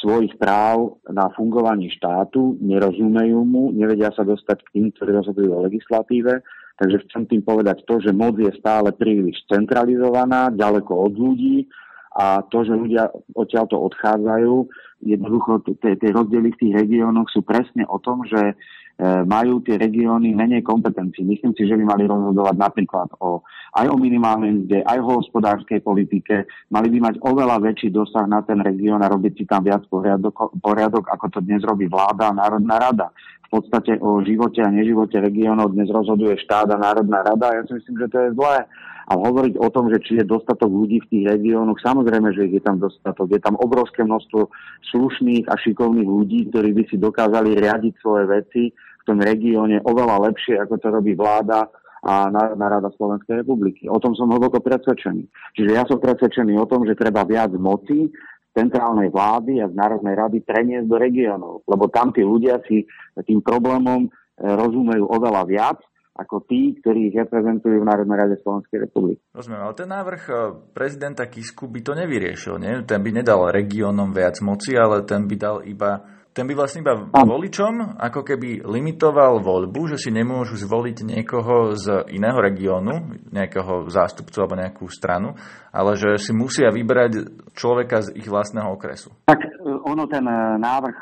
svojich 0.03 0.35
práv 0.37 0.99
na 1.07 1.31
fungovanie 1.33 1.89
štátu, 1.89 2.59
nerozumejú 2.59 3.41
mu, 3.47 3.71
nevedia 3.71 4.11
sa 4.11 4.27
dostať 4.27 4.59
k 4.67 4.73
tým, 4.75 4.87
ktorí 4.93 5.11
rozhodujú 5.15 5.51
o 5.55 5.65
legislatíve. 5.65 6.43
Takže 6.75 7.07
chcem 7.07 7.23
tým 7.31 7.43
povedať 7.47 7.87
to, 7.87 8.03
že 8.03 8.11
moc 8.11 8.35
je 8.35 8.51
stále 8.59 8.91
príliš 8.91 9.39
centralizovaná, 9.47 10.51
ďaleko 10.51 11.07
od 11.07 11.15
ľudí 11.15 11.71
a 12.19 12.43
to, 12.47 12.67
že 12.67 12.75
ľudia 12.75 13.11
odtiaľto 13.35 13.79
odchádzajú, 13.79 14.55
jednoducho 15.05 15.61
tie 15.79 16.11
rozdiely 16.11 16.57
v 16.57 16.61
tých 16.61 16.73
regiónoch 16.75 17.29
sú 17.29 17.45
presne 17.45 17.85
o 17.85 18.01
tom, 18.01 18.25
že 18.25 18.57
E, 18.95 19.27
majú 19.27 19.59
tie 19.67 19.75
regióny 19.75 20.39
menej 20.39 20.63
kompetencií. 20.63 21.27
Myslím 21.27 21.51
si, 21.59 21.67
že 21.67 21.75
by 21.75 21.83
mali 21.83 22.07
rozhodovať 22.07 22.55
napríklad 22.55 23.11
o, 23.19 23.43
aj 23.75 23.91
o 23.91 23.99
minimálnej 23.99 24.55
mzde, 24.55 24.87
aj 24.87 24.99
o 25.03 25.19
hospodárskej 25.19 25.83
politike. 25.83 26.47
Mali 26.71 26.95
by 26.95 27.11
mať 27.11 27.15
oveľa 27.27 27.59
väčší 27.59 27.91
dosah 27.91 28.23
na 28.31 28.47
ten 28.47 28.63
región 28.63 29.03
a 29.03 29.11
robiť 29.11 29.35
si 29.35 29.45
tam 29.51 29.67
viac 29.67 29.83
poriadok, 29.91 30.55
poriadok 30.63 31.11
ako 31.11 31.27
to 31.27 31.39
dnes 31.43 31.67
robí 31.67 31.91
vláda 31.91 32.31
a 32.31 32.39
Národná 32.39 32.79
rada. 32.79 33.11
V 33.51 33.59
podstate 33.59 33.99
o 33.99 34.23
živote 34.23 34.63
a 34.63 34.71
neživote 34.71 35.19
regiónov 35.19 35.75
dnes 35.75 35.91
rozhoduje 35.91 36.39
štát 36.47 36.71
a 36.71 36.79
Národná 36.79 37.27
rada. 37.27 37.51
Ja 37.51 37.67
si 37.67 37.75
myslím, 37.75 37.99
že 37.99 38.07
to 38.15 38.19
je 38.23 38.31
zlé. 38.39 38.63
A 39.05 39.21
hovoriť 39.21 39.61
o 39.61 39.69
tom, 39.69 39.91
že 39.93 40.01
či 40.01 40.23
je 40.23 40.25
dostatok 40.25 40.71
ľudí 40.71 41.03
v 41.05 41.11
tých 41.13 41.25
regiónoch, 41.35 41.77
samozrejme, 41.83 42.33
že 42.33 42.49
ich 42.49 42.57
je 42.57 42.63
tam 42.65 42.81
dostatok. 42.81 43.27
Je 43.29 43.43
tam 43.43 43.59
obrovské 43.61 44.01
množstvo 44.01 44.49
slušných 44.95 45.51
a 45.51 45.59
šikovných 45.59 46.07
ľudí, 46.07 46.55
ktorí 46.55 46.71
by 46.71 46.83
si 46.87 46.97
dokázali 47.03 47.59
riadiť 47.59 47.95
svoje 47.99 48.25
veci 48.31 48.63
v 48.71 49.03
tom 49.03 49.19
regióne 49.19 49.83
oveľa 49.83 50.31
lepšie, 50.31 50.63
ako 50.63 50.79
to 50.79 50.89
robí 50.95 51.19
vláda 51.19 51.67
a 52.05 52.31
Národná 52.31 52.79
rada 52.79 52.89
Slovenskej 52.95 53.43
republiky. 53.43 53.91
O 53.91 53.99
tom 53.99 54.15
som 54.15 54.31
hlboko 54.31 54.61
presvedčený. 54.61 55.25
Čiže 55.57 55.71
ja 55.73 55.83
som 55.89 55.99
presvedčený 55.99 56.55
o 56.61 56.69
tom, 56.69 56.85
že 56.85 56.95
treba 56.95 57.25
viac 57.25 57.51
moci 57.57 58.13
centrálnej 58.55 59.11
vlády 59.11 59.59
a 59.59 59.67
z 59.67 59.75
Národnej 59.75 60.15
rady 60.15 60.39
preniesť 60.47 60.87
do 60.87 60.97
regiónov, 61.01 61.67
lebo 61.67 61.91
tam 61.91 62.15
tí 62.15 62.23
ľudia 62.23 62.63
si 62.71 62.87
tým 63.27 63.43
problémom 63.43 64.07
e, 64.07 64.09
rozumejú 64.47 65.11
oveľa 65.11 65.43
viac 65.51 65.79
ako 66.15 66.47
tí, 66.47 66.79
ktorí 66.79 67.11
ich 67.11 67.17
reprezentujú 67.19 67.83
v 67.83 67.89
Národnej 67.91 68.17
rade 68.19 68.37
Slovenskej 68.39 68.87
republiky. 68.87 69.19
Rozumiem, 69.35 69.67
ale 69.67 69.75
ten 69.75 69.91
návrh 69.91 70.23
e, 70.31 70.35
prezidenta 70.71 71.27
Kisku 71.27 71.67
by 71.67 71.81
to 71.83 71.93
nevyriešil, 71.99 72.55
nie? 72.63 72.87
Ten 72.87 73.03
by 73.03 73.11
nedal 73.11 73.51
regiónom 73.51 74.15
viac 74.15 74.39
moci, 74.39 74.79
ale 74.79 75.03
ten 75.03 75.27
by 75.27 75.37
dal 75.37 75.59
iba 75.67 76.15
ten 76.35 76.51
by 76.51 76.55
vlastne 76.59 76.83
iba 76.83 76.99
voličom 77.15 77.95
ako 77.95 78.27
keby 78.27 78.67
limitoval 78.67 79.39
voľbu, 79.39 79.95
že 79.95 80.03
si 80.03 80.11
nemôžu 80.11 80.59
zvoliť 80.59 81.07
niekoho 81.07 81.79
z 81.79 82.11
iného 82.11 82.35
regiónu, 82.43 83.23
nejakého 83.31 83.87
zástupcu 83.87 84.43
alebo 84.43 84.59
nejakú 84.59 84.91
stranu, 84.91 85.39
ale 85.71 85.95
že 85.95 86.19
si 86.19 86.35
musia 86.35 86.75
vybrať 86.75 87.31
človeka 87.55 88.03
z 88.03 88.19
ich 88.19 88.27
vlastného 88.27 88.67
okresu. 88.67 89.15
Tak 89.31 89.47
e, 89.47 89.51
ono 89.63 90.11
ten 90.11 90.27
e, 90.27 90.59
návrh 90.59 90.99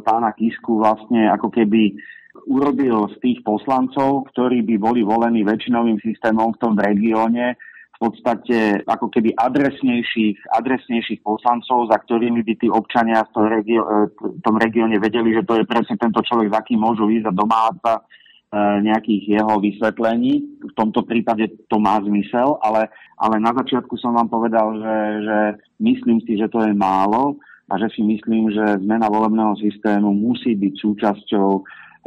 pána 0.00 0.32
Kisku 0.32 0.80
vlastne 0.80 1.28
ako 1.28 1.52
keby 1.52 1.92
urobil 2.48 3.12
z 3.12 3.16
tých 3.20 3.38
poslancov, 3.44 4.32
ktorí 4.32 4.64
by 4.64 4.74
boli 4.80 5.00
volení 5.04 5.44
väčšinovým 5.44 6.00
systémom 6.00 6.56
v 6.56 6.60
tom 6.64 6.74
regióne, 6.74 7.54
v 7.98 8.06
podstate 8.06 8.86
ako 8.86 9.10
keby 9.10 9.34
adresnejších, 9.34 10.54
adresnejších 10.54 11.20
poslancov, 11.20 11.90
za 11.90 11.98
ktorými 11.98 12.46
by 12.46 12.54
tí 12.54 12.70
občania 12.70 13.26
v 13.26 13.30
tom, 13.34 13.44
regio- 13.50 13.88
e, 13.90 14.06
tom 14.38 14.54
regióne 14.54 15.02
vedeli, 15.02 15.34
že 15.34 15.42
to 15.42 15.58
je 15.58 15.66
presne 15.66 15.98
tento 15.98 16.22
človek, 16.22 16.46
za 16.54 16.62
kým 16.62 16.78
môžu 16.78 17.10
ísť 17.10 17.26
a 17.26 17.34
domáhať 17.34 17.76
sa 17.82 17.94
e, 17.98 18.02
nejakých 18.86 19.42
jeho 19.42 19.54
vysvetlení. 19.58 20.62
V 20.62 20.72
tomto 20.78 21.02
prípade 21.02 21.50
to 21.66 21.82
má 21.82 21.98
zmysel, 21.98 22.62
ale, 22.62 22.86
ale 23.18 23.42
na 23.42 23.50
začiatku 23.50 23.98
som 23.98 24.14
vám 24.14 24.30
povedal, 24.30 24.78
že, 24.78 24.96
že 25.26 25.38
myslím 25.82 26.22
si, 26.22 26.38
že 26.38 26.46
to 26.46 26.62
je 26.62 26.72
málo 26.78 27.34
a 27.66 27.82
že 27.82 27.98
si 27.98 28.06
myslím, 28.06 28.54
že 28.54 28.78
zmena 28.78 29.10
volebného 29.10 29.58
systému 29.58 30.14
musí 30.14 30.54
byť 30.54 30.74
súčasťou 30.78 31.48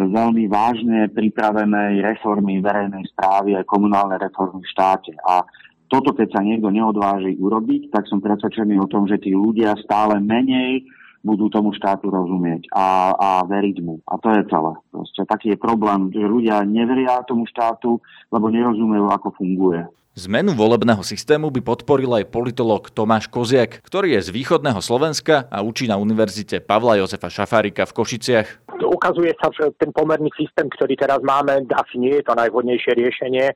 veľmi 0.10 0.50
vážne 0.50 1.12
pripravenej 1.13 2.01
reformy 2.01 2.63
verejnej 2.63 3.05
správy 3.13 3.60
a 3.60 3.67
komunálnej 3.67 4.17
reformy 4.17 4.63
v 4.63 4.72
štáte. 4.72 5.13
A 5.27 5.46
toto, 5.91 6.15
keď 6.15 6.39
sa 6.39 6.41
niekto 6.41 6.72
neodváži 6.72 7.36
urobiť, 7.36 7.91
tak 7.91 8.08
som 8.08 8.24
presvedčený 8.24 8.79
o 8.79 8.88
tom, 8.88 9.05
že 9.12 9.20
tí 9.20 9.36
ľudia 9.36 9.75
stále 9.84 10.24
menej 10.24 10.88
budú 11.22 11.51
tomu 11.53 11.70
štátu 11.75 12.10
rozumieť 12.10 12.72
a, 12.74 13.13
a 13.13 13.29
veriť 13.46 13.77
mu. 13.86 14.01
A 14.10 14.17
to 14.17 14.34
je 14.34 14.48
celé. 14.50 14.74
Proste 14.89 15.22
taký 15.29 15.53
je 15.53 15.58
problém, 15.62 16.10
že 16.10 16.24
ľudia 16.25 16.65
neveria 16.65 17.22
tomu 17.27 17.46
štátu, 17.46 18.01
lebo 18.34 18.50
nerozumejú, 18.50 19.05
ako 19.12 19.36
funguje. 19.38 19.86
Zmenu 20.22 20.54
volebného 20.54 21.01
systému 21.01 21.50
by 21.50 21.66
podporil 21.66 22.13
aj 22.13 22.30
politolog 22.30 22.94
Tomáš 22.94 23.25
Koziak, 23.25 23.81
ktorý 23.81 24.22
je 24.22 24.29
z 24.29 24.34
východného 24.38 24.77
Slovenska 24.77 25.50
a 25.50 25.66
učí 25.66 25.90
na 25.90 25.98
Univerzite 25.98 26.62
Pavla 26.62 27.01
Jozefa 27.01 27.25
Šafárika 27.25 27.90
v 27.90 27.96
Košiciach. 27.98 28.48
Ukazuje 28.81 29.34
sa, 29.42 29.50
že 29.50 29.74
ten 29.81 29.90
pomerný 29.90 30.29
systém, 30.38 30.70
ktorý 30.70 30.94
teraz 30.94 31.22
máme, 31.25 31.66
asi 31.74 31.98
nie 31.98 32.22
je 32.22 32.25
to 32.25 32.38
najvhodnejšie 32.38 32.94
riešenie 32.98 33.46
e, 33.50 33.53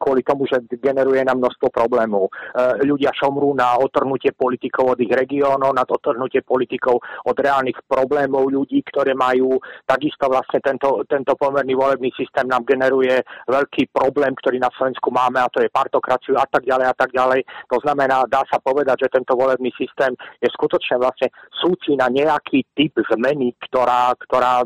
kvôli 0.00 0.24
tomu, 0.24 0.48
že 0.48 0.56
generuje 0.80 1.20
nám 1.20 1.36
množstvo 1.36 1.68
problémov. 1.68 2.28
E, 2.28 2.84
ľudia 2.84 3.12
šomrú 3.12 3.52
na 3.52 3.76
otrhnutie 3.76 4.32
politikov 4.32 4.96
od 4.96 4.98
ich 5.00 5.12
regiónov, 5.12 5.76
na 5.76 5.84
otrhnutie 5.84 6.40
politikov 6.44 7.00
od 7.28 7.36
reálnych 7.36 7.76
problémov 7.88 8.48
ľudí, 8.48 8.80
ktoré 8.88 9.12
majú. 9.12 9.60
Takisto 9.84 10.32
vlastne 10.32 10.64
tento, 10.64 11.04
tento 11.08 11.36
pomerný 11.36 11.76
volebný 11.76 12.08
systém 12.16 12.48
nám 12.48 12.64
generuje 12.64 13.20
veľký 13.48 13.92
problém, 13.92 14.32
ktorý 14.32 14.60
na 14.60 14.72
Slovensku 14.76 15.12
máme 15.12 15.40
a 15.40 15.52
to 15.52 15.60
je 15.60 15.72
part 15.72 15.92
partokraciu 16.06 16.38
a 16.38 16.46
tak 16.46 16.62
ďalej 16.62 16.86
a 16.86 16.94
tak 16.94 17.10
ďalej. 17.10 17.40
To 17.66 17.78
znamená, 17.82 18.22
dá 18.30 18.46
sa 18.46 18.62
povedať, 18.62 19.06
že 19.06 19.12
tento 19.18 19.34
volebný 19.34 19.74
systém 19.74 20.14
je 20.38 20.46
skutočne 20.54 21.02
vlastne 21.02 21.34
súci 21.50 21.98
na 21.98 22.06
nejaký 22.06 22.62
typ 22.78 22.94
zmeny, 23.10 23.58
ktorá, 23.66 24.14
ktorá 24.14 24.62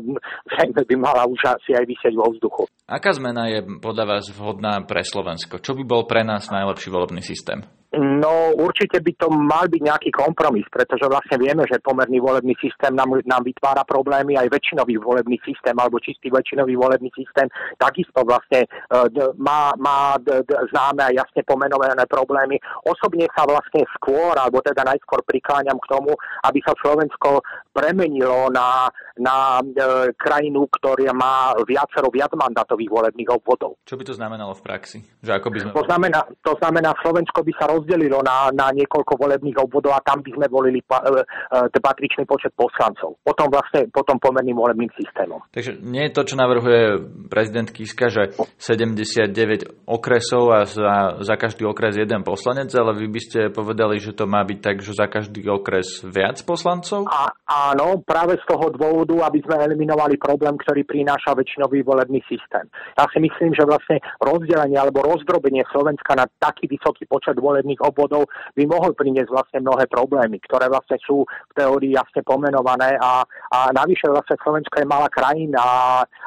zrejme 0.53 0.85
by 0.85 0.95
mala 1.01 1.25
už 1.25 1.41
asi 1.49 1.73
aj 1.73 1.85
vysieť 1.89 2.13
vo 2.13 2.29
vzduchu. 2.29 2.69
Aká 2.85 3.17
zmena 3.17 3.49
je 3.49 3.65
podľa 3.81 4.05
vás 4.05 4.29
vhodná 4.29 4.85
pre 4.85 5.01
Slovensko? 5.01 5.57
Čo 5.57 5.73
by 5.73 5.83
bol 5.83 6.05
pre 6.05 6.21
nás 6.21 6.53
najlepší 6.53 6.93
volebný 6.93 7.25
systém? 7.25 7.80
No 7.91 8.55
určite 8.55 9.03
by 9.03 9.11
to 9.19 9.27
mal 9.27 9.67
byť 9.67 9.81
nejaký 9.83 10.09
kompromis, 10.15 10.63
pretože 10.71 11.03
vlastne 11.11 11.35
vieme, 11.35 11.67
že 11.67 11.83
pomerný 11.83 12.23
volebný 12.23 12.55
systém 12.63 12.95
nám, 12.95 13.19
nám 13.27 13.43
vytvára 13.43 13.83
problémy, 13.83 14.39
aj 14.39 14.47
väčšinový 14.47 14.95
volebný 14.95 15.35
systém 15.43 15.75
alebo 15.75 15.99
čistý 15.99 16.31
väčšinový 16.31 16.79
volebný 16.79 17.11
systém 17.11 17.51
takisto 17.75 18.23
vlastne 18.23 18.63
uh, 18.95 19.11
má, 19.35 19.75
má 19.75 20.15
d, 20.23 20.39
d, 20.47 20.51
známe 20.71 21.03
a 21.03 21.11
jasne 21.11 21.43
pomenované 21.43 21.99
problémy. 22.07 22.55
Osobne 22.87 23.27
sa 23.35 23.43
vlastne 23.43 23.83
skôr, 23.99 24.39
alebo 24.39 24.63
teda 24.63 24.87
najskôr 24.87 25.19
prikláňam 25.27 25.75
k 25.83 25.89
tomu, 25.91 26.15
aby 26.47 26.63
sa 26.63 26.71
Slovensko 26.79 27.43
premenilo 27.75 28.47
na, 28.47 28.87
na 29.19 29.59
uh, 29.59 30.07
krajinu, 30.15 30.71
ktorá 30.71 31.11
má 31.11 31.51
viacero 31.67 32.07
viacmandátových 32.07 32.91
volebných 32.91 33.29
obvodov. 33.35 33.75
Čo 33.83 33.99
by 33.99 34.03
to 34.07 34.15
znamenalo 34.15 34.55
v 34.55 34.63
praxi? 34.63 34.99
Že 35.19 35.31
ako 35.43 35.47
by 35.51 35.57
sme... 35.59 35.71
to, 35.75 35.83
znamená, 35.83 36.19
to 36.39 36.53
znamená, 36.55 36.89
Slovensko 37.03 37.43
by 37.43 37.53
sa 37.59 37.65
roz 37.67 37.81
rozdelilo 37.81 38.21
na, 38.21 38.53
na 38.53 38.69
niekoľko 38.69 39.17
volebných 39.17 39.57
obvodov 39.57 39.97
a 39.97 40.05
tam 40.05 40.21
by 40.21 40.31
sme 40.37 40.45
volili 40.47 40.85
pa, 40.85 41.01
e, 41.01 41.25
e, 41.65 41.81
patričný 41.81 42.29
počet 42.29 42.53
poslancov. 42.53 43.17
Potom 43.25 43.49
vlastne 43.49 43.89
potom 43.89 44.21
pomerným 44.21 44.53
volebným 44.53 44.93
systémom. 44.93 45.41
Takže 45.49 45.81
nie 45.81 46.05
je 46.07 46.13
to, 46.13 46.21
čo 46.23 46.35
navrhuje 46.37 47.01
prezident 47.27 47.67
Kiska, 47.73 48.13
že 48.13 48.37
79 48.61 49.89
okresov 49.89 50.53
a 50.53 50.69
za, 50.69 51.19
za 51.19 51.35
každý 51.35 51.65
okres 51.65 51.97
jeden 51.97 52.21
poslanec, 52.21 52.69
ale 52.77 52.93
vy 52.93 53.07
by 53.09 53.21
ste 53.21 53.39
povedali, 53.49 53.97
že 53.97 54.13
to 54.13 54.29
má 54.29 54.45
byť 54.45 54.59
tak, 54.61 54.77
že 54.85 54.93
za 54.93 55.09
každý 55.09 55.41
okres 55.49 56.05
viac 56.05 56.37
poslancov? 56.45 57.09
A, 57.09 57.33
áno, 57.69 58.01
práve 58.01 58.41
z 58.41 58.45
toho 58.49 58.73
dôvodu, 58.73 59.29
aby 59.29 59.39
sme 59.45 59.61
eliminovali 59.61 60.17
problém, 60.17 60.57
ktorý 60.57 60.81
prináša 60.87 61.37
väčšinový 61.37 61.85
volebný 61.85 62.23
systém. 62.25 62.65
Ja 62.97 63.05
si 63.13 63.21
myslím, 63.21 63.53
že 63.53 63.67
vlastne 63.69 64.01
rozdelenie 64.17 64.79
alebo 64.79 65.05
rozdrobenie 65.05 65.61
Slovenska 65.69 66.17
na 66.17 66.25
taký 66.41 66.65
vysoký 66.65 67.05
počet 67.05 67.37
volebných 67.37 67.81
obvodov 67.85 68.25
by 68.57 68.63
mohol 68.65 68.97
priniesť 68.97 69.29
vlastne 69.29 69.59
mnohé 69.61 69.85
problémy, 69.91 70.41
ktoré 70.47 70.71
vlastne 70.71 70.97
sú 71.05 71.23
v 71.25 71.53
teórii 71.53 71.93
jasne 71.93 72.25
pomenované 72.25 72.97
a, 72.97 73.21
a 73.53 73.59
navyše 73.75 74.09
vlastne 74.09 74.39
Slovensko 74.41 74.81
je 74.81 74.87
malá 74.87 75.07
krajina 75.11 75.59
a, 75.61 75.79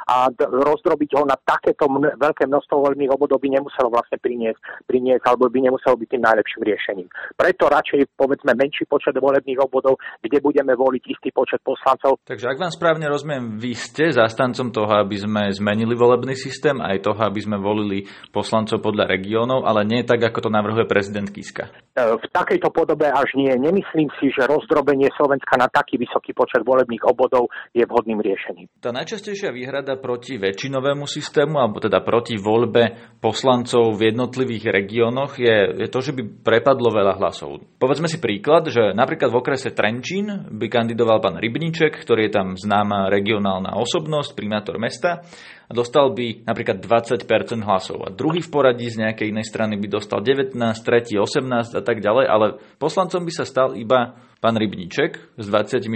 a 0.07 0.17
rozdrobiť 0.39 1.11
ho 1.19 1.23
na 1.27 1.37
takéto 1.41 1.89
mn- 1.91 2.15
veľké 2.21 2.47
množstvo 2.47 2.75
volebných 2.79 3.13
obvodov 3.13 3.41
by 3.41 3.49
nemuselo 3.49 3.91
vlastne 3.91 4.21
priniesť, 4.21 4.87
priniesť 4.87 5.25
alebo 5.27 5.51
by 5.51 5.59
nemuselo 5.65 5.97
byť 5.99 6.09
tým 6.13 6.23
najlepším 6.23 6.63
riešením. 6.63 7.09
Preto 7.35 7.67
radšej 7.73 8.13
povedzme 8.15 8.53
menší 8.55 8.85
počet 8.87 9.17
volebných 9.17 9.61
obvodov, 9.61 9.99
kde 10.21 10.39
budeme 10.45 10.77
voliť 10.77 11.03
istý 11.25 11.33
počet 11.33 11.65
poslancov. 11.65 12.21
Takže 12.29 12.53
ak 12.53 12.61
vám 12.61 12.69
správne 12.69 13.09
rozumiem, 13.09 13.57
vy 13.57 13.73
ste 13.73 14.13
zastancom 14.13 14.69
toho, 14.69 14.93
aby 15.01 15.17
sme 15.17 15.49
zmenili 15.49 15.97
volebný 15.97 16.37
systém, 16.37 16.77
aj 16.85 17.01
toho, 17.01 17.17
aby 17.25 17.41
sme 17.41 17.57
volili 17.57 18.05
poslancov 18.29 18.85
podľa 18.85 19.09
regiónov, 19.09 19.65
ale 19.65 19.89
nie 19.89 20.05
tak, 20.05 20.21
ako 20.21 20.45
to 20.45 20.51
navrhuje 20.53 20.85
prezident 20.85 21.33
Kiska? 21.33 21.73
E, 21.97 22.21
v 22.21 22.27
takejto 22.29 22.69
podobe 22.69 23.09
až 23.09 23.33
nie. 23.41 23.49
Nemyslím 23.57 24.13
si, 24.21 24.29
že 24.37 24.45
rozdrobenie 24.45 25.09
Slovenska 25.17 25.57
na 25.57 25.73
taký 25.73 25.97
vysoký 25.97 26.37
počet 26.37 26.61
volebných 26.61 27.09
obvodov 27.09 27.49
je 27.73 27.89
vhodným 27.89 28.21
riešením. 28.21 28.69
Tá 28.85 28.93
najčastejšia 28.93 29.49
výhrada 29.49 29.97
proti 29.97 30.37
väčšinovému 30.37 31.09
systému, 31.09 31.57
alebo 31.57 31.81
teda 31.81 32.05
proti 32.05 32.37
voľbe 32.37 33.17
poslancov 33.25 33.97
v 33.97 34.13
jednotlivých 34.13 34.69
regiónoch 34.69 35.41
je, 35.41 35.87
je 35.87 35.89
to, 35.89 36.05
že 36.05 36.13
by 36.13 36.23
prepadlo 36.45 36.93
veľa 36.93 37.17
hlasov. 37.17 37.65
Povedzme 37.81 38.13
si 38.13 38.21
príklad, 38.21 38.69
že 38.69 38.93
napríklad 38.93 39.33
v 39.33 39.39
okrese 39.41 39.73
Trenčín 39.73 40.51
by 40.51 40.67
kandidoval 40.67 41.14
pán 41.21 41.39
Rybníček, 41.39 42.01
ktorý 42.01 42.27
je 42.27 42.33
tam 42.33 42.49
známa 42.55 43.11
regionálna 43.11 43.75
osobnosť, 43.77 44.33
primátor 44.33 44.79
mesta 44.79 45.27
a 45.65 45.73
dostal 45.73 46.13
by 46.13 46.45
napríklad 46.45 46.81
20% 46.81 47.25
hlasov. 47.65 48.05
A 48.05 48.13
druhý 48.13 48.45
v 48.45 48.51
poradí 48.53 48.87
z 48.91 49.01
nejakej 49.05 49.33
inej 49.33 49.47
strany 49.49 49.81
by 49.81 49.89
dostal 49.89 50.21
19, 50.21 50.55
tretí 50.85 51.17
18 51.17 51.75
a 51.75 51.83
tak 51.83 52.05
ďalej, 52.05 52.27
ale 52.29 52.47
poslancom 52.77 53.25
by 53.25 53.33
sa 53.33 53.45
stal 53.49 53.73
iba 53.75 54.19
pán 54.45 54.61
Rybníček 54.61 55.41
s 55.41 55.47
20% 55.49 55.89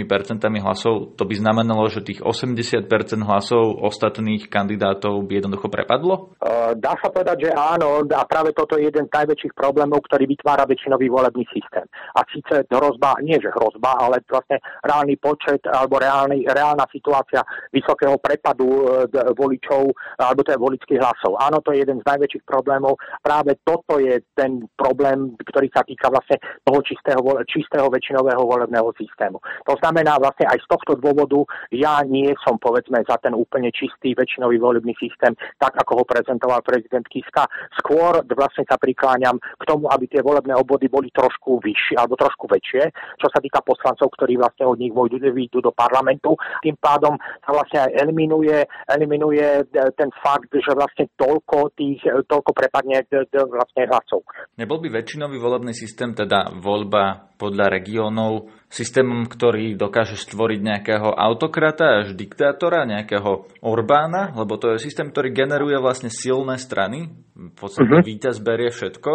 hlasov, 0.57 1.13
to 1.13 1.23
by 1.29 1.37
znamenalo, 1.37 1.85
že 1.85 2.01
tých 2.01 2.25
80% 2.25 2.89
hlasov 3.21 3.77
ostatných 3.85 4.49
kandidátov 4.49 5.21
by 5.29 5.37
jednoducho 5.37 5.69
prepadlo? 5.69 6.33
Dá 6.73 6.97
sa 6.97 7.13
povedať, 7.13 7.45
že 7.45 7.49
áno 7.53 8.01
a 8.09 8.21
práve 8.25 8.57
toto 8.57 8.73
je 8.73 8.89
jeden 8.89 9.05
z 9.05 9.13
najväčších 9.13 9.53
problémov, 9.53 10.01
ktorý 10.09 10.25
vytvára 10.25 10.65
väčšinový 10.65 11.13
volebný 11.13 11.45
systém. 11.53 11.85
A 12.17 12.25
síce 12.25 12.65
hrozba, 12.65 13.21
nie 13.21 13.37
že 13.37 13.53
hrozba, 13.53 13.93
ale 14.01 14.25
vlastne 14.25 14.57
reálny 14.81 15.21
počet 15.21 15.61
alebo 15.69 16.01
reálny, 16.01 16.49
reálna 16.49 16.89
situácia 16.89 17.45
vysokého 17.69 18.17
prepadu 18.17 18.89
voličov 19.37 19.93
alebo 20.17 20.41
teda 20.41 20.57
voličských 20.57 20.97
hlasov. 20.97 21.37
Áno, 21.37 21.61
to 21.61 21.75
je 21.75 21.85
jeden 21.85 22.01
z 22.01 22.07
najväčších 22.09 22.47
problémov. 22.49 22.97
Práve 23.21 23.61
toto 23.61 24.01
je 24.01 24.23
ten 24.33 24.65
problém, 24.73 25.37
ktorý 25.37 25.67
sa 25.69 25.85
týka 25.85 26.09
vlastne 26.09 26.41
toho 26.63 26.79
čistého, 26.81 27.21
čistého 27.45 27.91
väčšinového 27.91 28.38
volebného 28.45 28.91
systému. 28.95 29.39
To 29.67 29.73
znamená 29.79 30.19
vlastne 30.19 30.47
aj 30.47 30.59
z 30.63 30.67
tohto 30.67 30.99
dôvodu 30.99 31.39
ja 31.71 32.01
nie 32.05 32.31
som 32.43 32.57
povedzme 32.57 33.01
za 33.05 33.17
ten 33.21 33.31
úplne 33.35 33.69
čistý 33.71 34.13
väčšinový 34.17 34.57
volebný 34.59 34.93
systém, 34.97 35.33
tak 35.57 35.77
ako 35.79 36.01
ho 36.01 36.05
prezentoval 36.05 36.65
prezident 36.65 37.05
Kiska. 37.05 37.45
Skôr 37.79 38.23
vlastne 38.25 38.65
sa 38.65 38.75
prikláňam 38.75 39.37
k 39.39 39.63
tomu, 39.63 39.87
aby 39.89 40.05
tie 40.09 40.21
volebné 40.23 40.55
obvody 40.57 40.91
boli 40.91 41.13
trošku 41.13 41.61
vyššie 41.61 41.95
alebo 41.99 42.19
trošku 42.19 42.49
väčšie, 42.49 42.83
čo 43.19 43.27
sa 43.29 43.39
týka 43.39 43.61
poslancov, 43.63 44.11
ktorí 44.17 44.39
vlastne 44.39 44.65
od 44.67 44.77
nich 44.79 44.93
vojdu, 44.93 45.19
výjdu 45.19 45.59
do 45.63 45.71
parlamentu. 45.71 46.35
Tým 46.63 46.75
pádom 46.79 47.15
sa 47.45 47.51
vlastne 47.53 47.79
aj 47.87 47.91
eliminuje, 48.03 48.57
eliminuje 48.87 49.47
e, 49.61 49.63
ten 49.93 50.09
fakt, 50.19 50.51
že 50.51 50.71
vlastne 50.73 51.11
toľko 51.15 51.75
tých, 51.75 52.01
toľko 52.25 52.51
prepadne 52.55 53.03
vlastne 53.29 53.87
hlasov. 53.87 54.25
Nebol 54.57 54.81
by 54.83 54.87
väčšinový 55.01 55.37
volebný 55.37 55.73
systém, 55.75 56.11
teda 56.15 56.55
voľba 56.59 57.29
podľa 57.39 57.71
regiónov, 57.71 58.28
systémom, 58.69 59.25
ktorý 59.25 59.73
dokáže 59.73 60.15
stvoriť 60.17 60.59
nejakého 60.61 61.09
autokrata 61.09 62.05
až 62.05 62.07
diktátora, 62.13 62.85
nejakého 62.85 63.49
Orbána, 63.65 64.33
lebo 64.37 64.57
to 64.61 64.75
je 64.75 64.85
systém, 64.85 65.09
ktorý 65.09 65.33
generuje 65.33 65.77
vlastne 65.81 66.13
silné 66.13 66.61
strany, 66.61 67.09
v 67.33 67.53
podstate 67.57 67.89
uh-huh. 67.89 68.05
víťaz 68.05 68.37
berie 68.39 68.69
všetko. 68.69 69.11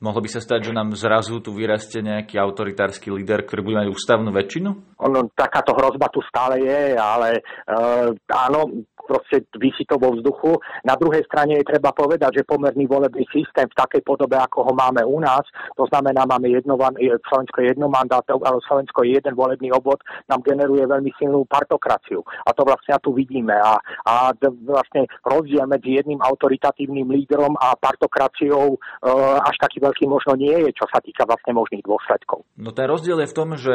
Mohlo 0.00 0.24
by 0.24 0.30
sa 0.32 0.40
stať, 0.40 0.72
že 0.72 0.72
nám 0.72 0.96
zrazu 0.96 1.44
tu 1.44 1.52
vyrastie 1.52 2.00
nejaký 2.00 2.40
autoritársky 2.40 3.12
líder, 3.12 3.44
ktorý 3.44 3.60
bude 3.60 3.76
mať 3.84 3.88
ústavnú 3.92 4.32
väčšinu? 4.32 4.96
Ono, 4.96 5.28
takáto 5.36 5.76
hrozba 5.76 6.08
tu 6.08 6.24
stále 6.24 6.64
je, 6.64 6.96
ale 6.96 7.44
uh, 7.68 8.08
áno, 8.32 8.80
proste 9.10 9.42
vysí 9.58 9.82
to 9.90 9.98
vo 9.98 10.14
vzduchu. 10.14 10.62
Na 10.86 10.94
druhej 10.94 11.26
strane 11.26 11.58
je 11.58 11.66
treba 11.66 11.90
povedať, 11.90 12.38
že 12.38 12.46
pomerný 12.46 12.86
volebný 12.86 13.26
systém 13.34 13.66
v 13.66 13.74
takej 13.74 14.06
podobe, 14.06 14.38
ako 14.38 14.70
ho 14.70 14.72
máme 14.78 15.02
u 15.02 15.18
nás, 15.18 15.42
to 15.74 15.90
znamená, 15.90 16.22
máme 16.30 16.46
jedno, 16.46 16.78
Slovensko 17.26 17.66
jedno 17.66 17.90
mandátov, 17.90 18.38
ale 18.46 18.62
Slovensko 18.62 19.02
je 19.02 19.18
jeden 19.18 19.34
volebný 19.34 19.74
obvod, 19.74 19.98
nám 20.30 20.46
generuje 20.46 20.86
veľmi 20.86 21.10
silnú 21.18 21.42
partokraciu. 21.50 22.22
A 22.46 22.54
to 22.54 22.62
vlastne 22.62 22.94
tu 23.02 23.10
vidíme. 23.10 23.56
A, 23.56 23.80
a 24.06 24.14
vlastne 24.62 25.10
rozdiel 25.24 25.66
medzi 25.66 25.98
jedným 25.98 26.20
autoritatívnym 26.20 27.08
lídrom 27.10 27.56
a 27.56 27.74
partokraciou 27.74 28.76
e, 28.76 28.78
až 29.40 29.56
taký 29.56 29.80
veľký 29.80 30.04
možno 30.06 30.36
nie 30.36 30.52
je, 30.68 30.70
čo 30.76 30.86
sa 30.92 31.00
týka 31.00 31.24
vlastne 31.24 31.56
možných 31.56 31.82
dôsledkov. 31.82 32.44
No 32.60 32.70
ten 32.76 32.86
rozdiel 32.86 33.24
je 33.24 33.30
v 33.32 33.36
tom, 33.36 33.48
že 33.56 33.74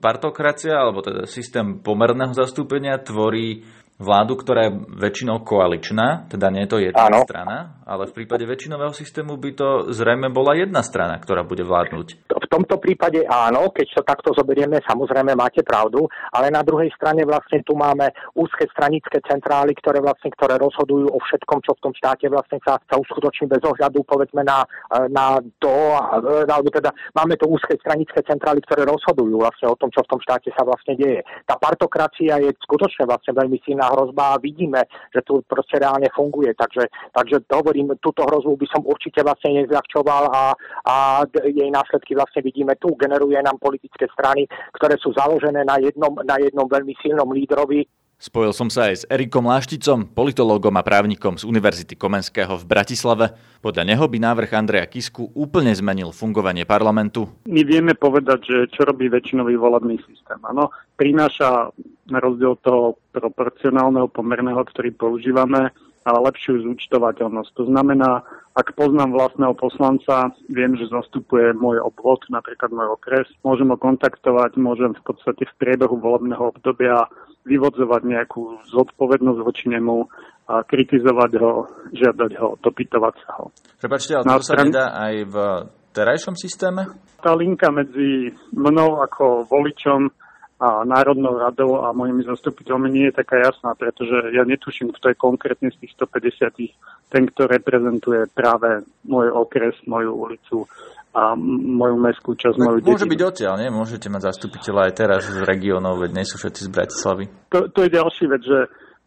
partokracia, 0.00 0.72
alebo 0.72 1.04
teda 1.04 1.28
systém 1.28 1.82
pomerného 1.82 2.32
zastúpenia 2.32 2.96
tvorí 3.02 3.66
vládu, 3.94 4.34
ktorá 4.34 4.66
je 4.66 4.72
väčšinou 4.90 5.46
koaličná, 5.46 6.26
teda 6.26 6.50
nie 6.50 6.66
je 6.66 6.70
to 6.70 6.78
jedna 6.82 7.06
Áno. 7.06 7.22
strana, 7.22 7.78
ale 7.86 8.10
v 8.10 8.16
prípade 8.22 8.42
väčšinového 8.42 8.90
systému 8.90 9.38
by 9.38 9.50
to 9.54 9.68
zrejme 9.94 10.34
bola 10.34 10.58
jedna 10.58 10.82
strana, 10.82 11.14
ktorá 11.22 11.46
bude 11.46 11.62
vládnuť. 11.62 12.26
V 12.26 12.48
tomto 12.50 12.82
prípade 12.82 13.22
áno, 13.22 13.70
keď 13.70 13.86
to 13.94 14.02
takto 14.02 14.30
zoberieme, 14.34 14.82
samozrejme 14.82 15.38
máte 15.38 15.62
pravdu, 15.62 16.10
ale 16.34 16.50
na 16.50 16.66
druhej 16.66 16.90
strane 16.98 17.22
vlastne 17.22 17.62
tu 17.62 17.78
máme 17.78 18.10
úzke 18.34 18.66
stranické 18.74 19.22
centrály, 19.22 19.78
ktoré 19.78 20.02
vlastne 20.02 20.30
ktoré 20.34 20.58
rozhodujú 20.58 21.14
o 21.14 21.18
všetkom, 21.22 21.58
čo 21.62 21.72
v 21.78 21.82
tom 21.86 21.92
štáte 21.94 22.26
vlastne 22.26 22.58
sa, 22.66 22.82
sa 22.82 22.96
uskutoční 22.98 23.46
bez 23.46 23.62
ohľadu 23.62 24.02
povedzme 24.02 24.42
na, 24.42 24.66
na 25.10 25.38
to, 25.62 25.72
alebo 26.50 26.68
teda 26.70 26.90
máme 27.14 27.38
tu 27.38 27.46
úzke 27.46 27.78
stranické 27.78 28.26
centrály, 28.26 28.58
ktoré 28.66 28.82
rozhodujú 28.86 29.38
vlastne 29.38 29.70
o 29.70 29.78
tom, 29.78 29.90
čo 29.94 30.02
v 30.02 30.10
tom 30.14 30.20
štáte 30.22 30.50
sa 30.50 30.66
vlastne 30.66 30.98
deje. 30.98 31.22
Tá 31.46 31.54
partokracia 31.58 32.42
je 32.42 32.50
skutočne 32.66 33.06
vlastne 33.06 33.34
veľmi 33.34 33.58
silná 33.62 33.83
vážna 33.84 33.92
hrozba 33.92 34.24
a 34.34 34.40
vidíme, 34.40 34.80
že 35.12 35.20
tu 35.22 35.42
proste 35.44 35.76
reálne 35.78 36.08
funguje. 36.16 36.54
Takže, 36.56 36.88
takže 37.12 37.36
hovorím, 37.52 37.92
túto 38.00 38.24
hrozbu 38.24 38.56
by 38.56 38.66
som 38.72 38.82
určite 38.86 39.20
vlastne 39.20 39.60
nezľahčoval 39.60 40.24
a, 40.32 40.42
a 40.88 40.94
jej 41.44 41.70
následky 41.70 42.16
vlastne 42.16 42.40
vidíme 42.40 42.72
tu. 42.80 42.96
Generuje 42.96 43.36
nám 43.44 43.60
politické 43.60 44.08
strany, 44.12 44.48
ktoré 44.72 44.96
sú 44.96 45.12
založené 45.12 45.64
na 45.64 45.76
jednom, 45.80 46.16
na 46.24 46.40
jednom 46.40 46.64
veľmi 46.64 46.96
silnom 47.04 47.28
lídrovi, 47.32 47.84
Spojil 48.24 48.56
som 48.56 48.72
sa 48.72 48.88
aj 48.88 48.94
s 48.96 49.08
Erikom 49.12 49.44
Lášticom, 49.44 50.16
politológom 50.16 50.72
a 50.80 50.80
právnikom 50.80 51.36
z 51.36 51.44
Univerzity 51.44 51.92
Komenského 51.92 52.56
v 52.56 52.64
Bratislave. 52.64 53.36
Podľa 53.60 53.84
neho 53.84 54.00
by 54.08 54.16
návrh 54.16 54.48
Andreja 54.56 54.88
Kisku 54.88 55.28
úplne 55.36 55.76
zmenil 55.76 56.08
fungovanie 56.08 56.64
parlamentu. 56.64 57.28
My 57.44 57.60
vieme 57.68 57.92
povedať, 57.92 58.48
že 58.48 58.56
čo 58.72 58.88
robí 58.88 59.12
väčšinový 59.12 59.60
volebný 59.60 60.00
systém. 60.08 60.40
Áno, 60.40 60.72
prináša 60.96 61.68
na 62.08 62.16
rozdiel 62.16 62.56
toho 62.64 62.96
proporcionálneho 63.12 64.08
pomerného, 64.08 64.64
ktorý 64.72 64.96
používame, 64.96 65.68
ale 66.08 66.18
lepšiu 66.24 66.64
zúčtovateľnosť. 66.64 67.52
To 67.60 67.68
znamená, 67.68 68.24
ak 68.56 68.72
poznám 68.72 69.12
vlastného 69.12 69.52
poslanca, 69.52 70.32
viem, 70.48 70.72
že 70.80 70.88
zastupuje 70.88 71.52
môj 71.52 71.76
obvod, 71.84 72.24
napríklad 72.32 72.72
môj 72.72 72.88
okres, 72.96 73.28
môžem 73.44 73.68
ho 73.68 73.76
kontaktovať, 73.76 74.56
môžem 74.56 74.96
v 74.96 75.12
podstate 75.12 75.44
v 75.44 75.56
priebehu 75.60 76.00
volebného 76.00 76.56
obdobia 76.56 77.04
vyvodzovať 77.44 78.02
nejakú 78.04 78.42
zodpovednosť 78.72 79.40
voči 79.44 79.68
nemu, 79.68 80.08
a 80.44 80.60
kritizovať 80.60 81.32
ho, 81.40 81.52
žiadať 81.88 82.32
ho, 82.36 82.48
dopytovať 82.60 83.14
sa 83.24 83.30
ho. 83.40 83.44
Prepačte, 83.80 84.20
ale 84.20 84.28
to 84.28 84.44
sa 84.44 84.60
nedá 84.60 84.92
aj 84.92 85.14
v 85.24 85.36
terajšom 85.96 86.36
systéme? 86.36 86.84
Tá 87.24 87.32
linka 87.32 87.72
medzi 87.72 88.28
mnou 88.52 89.00
ako 89.00 89.48
voličom 89.48 90.12
a 90.60 90.84
Národnou 90.84 91.40
radou 91.40 91.80
a 91.80 91.96
mojimi 91.96 92.28
zastupiteľmi 92.28 92.88
nie 92.92 93.06
je 93.08 93.18
taká 93.24 93.40
jasná, 93.40 93.72
pretože 93.72 94.36
ja 94.36 94.44
netuším, 94.44 94.92
kto 94.92 95.12
je 95.12 95.16
konkrétne 95.16 95.72
z 95.72 95.80
tých 95.80 95.96
150 95.96 97.10
ten, 97.10 97.24
kto 97.32 97.48
reprezentuje 97.48 98.28
práve 98.30 98.84
môj 99.08 99.32
okres, 99.32 99.74
moju 99.88 100.12
ulicu 100.12 100.68
a 101.14 101.38
moju 101.38 101.96
mestskú 102.02 102.34
časť, 102.34 102.58
moju 102.58 102.82
Môže 102.82 103.06
dedinu. 103.06 103.12
byť 103.14 103.20
odtiaľ, 103.22 103.54
nie? 103.62 103.70
Môžete 103.70 104.10
mať 104.10 104.34
zastupiteľa 104.34 104.90
aj 104.90 104.92
teraz 104.98 105.22
z 105.30 105.46
regiónov, 105.46 106.02
veď 106.02 106.10
nie 106.10 106.26
sú 106.26 106.42
všetci 106.42 106.66
z 106.66 106.70
Bratislavy. 106.74 107.24
To, 107.54 107.70
to 107.70 107.86
je 107.86 107.90
ďalší 107.94 108.24
vec, 108.26 108.42
že 108.42 108.58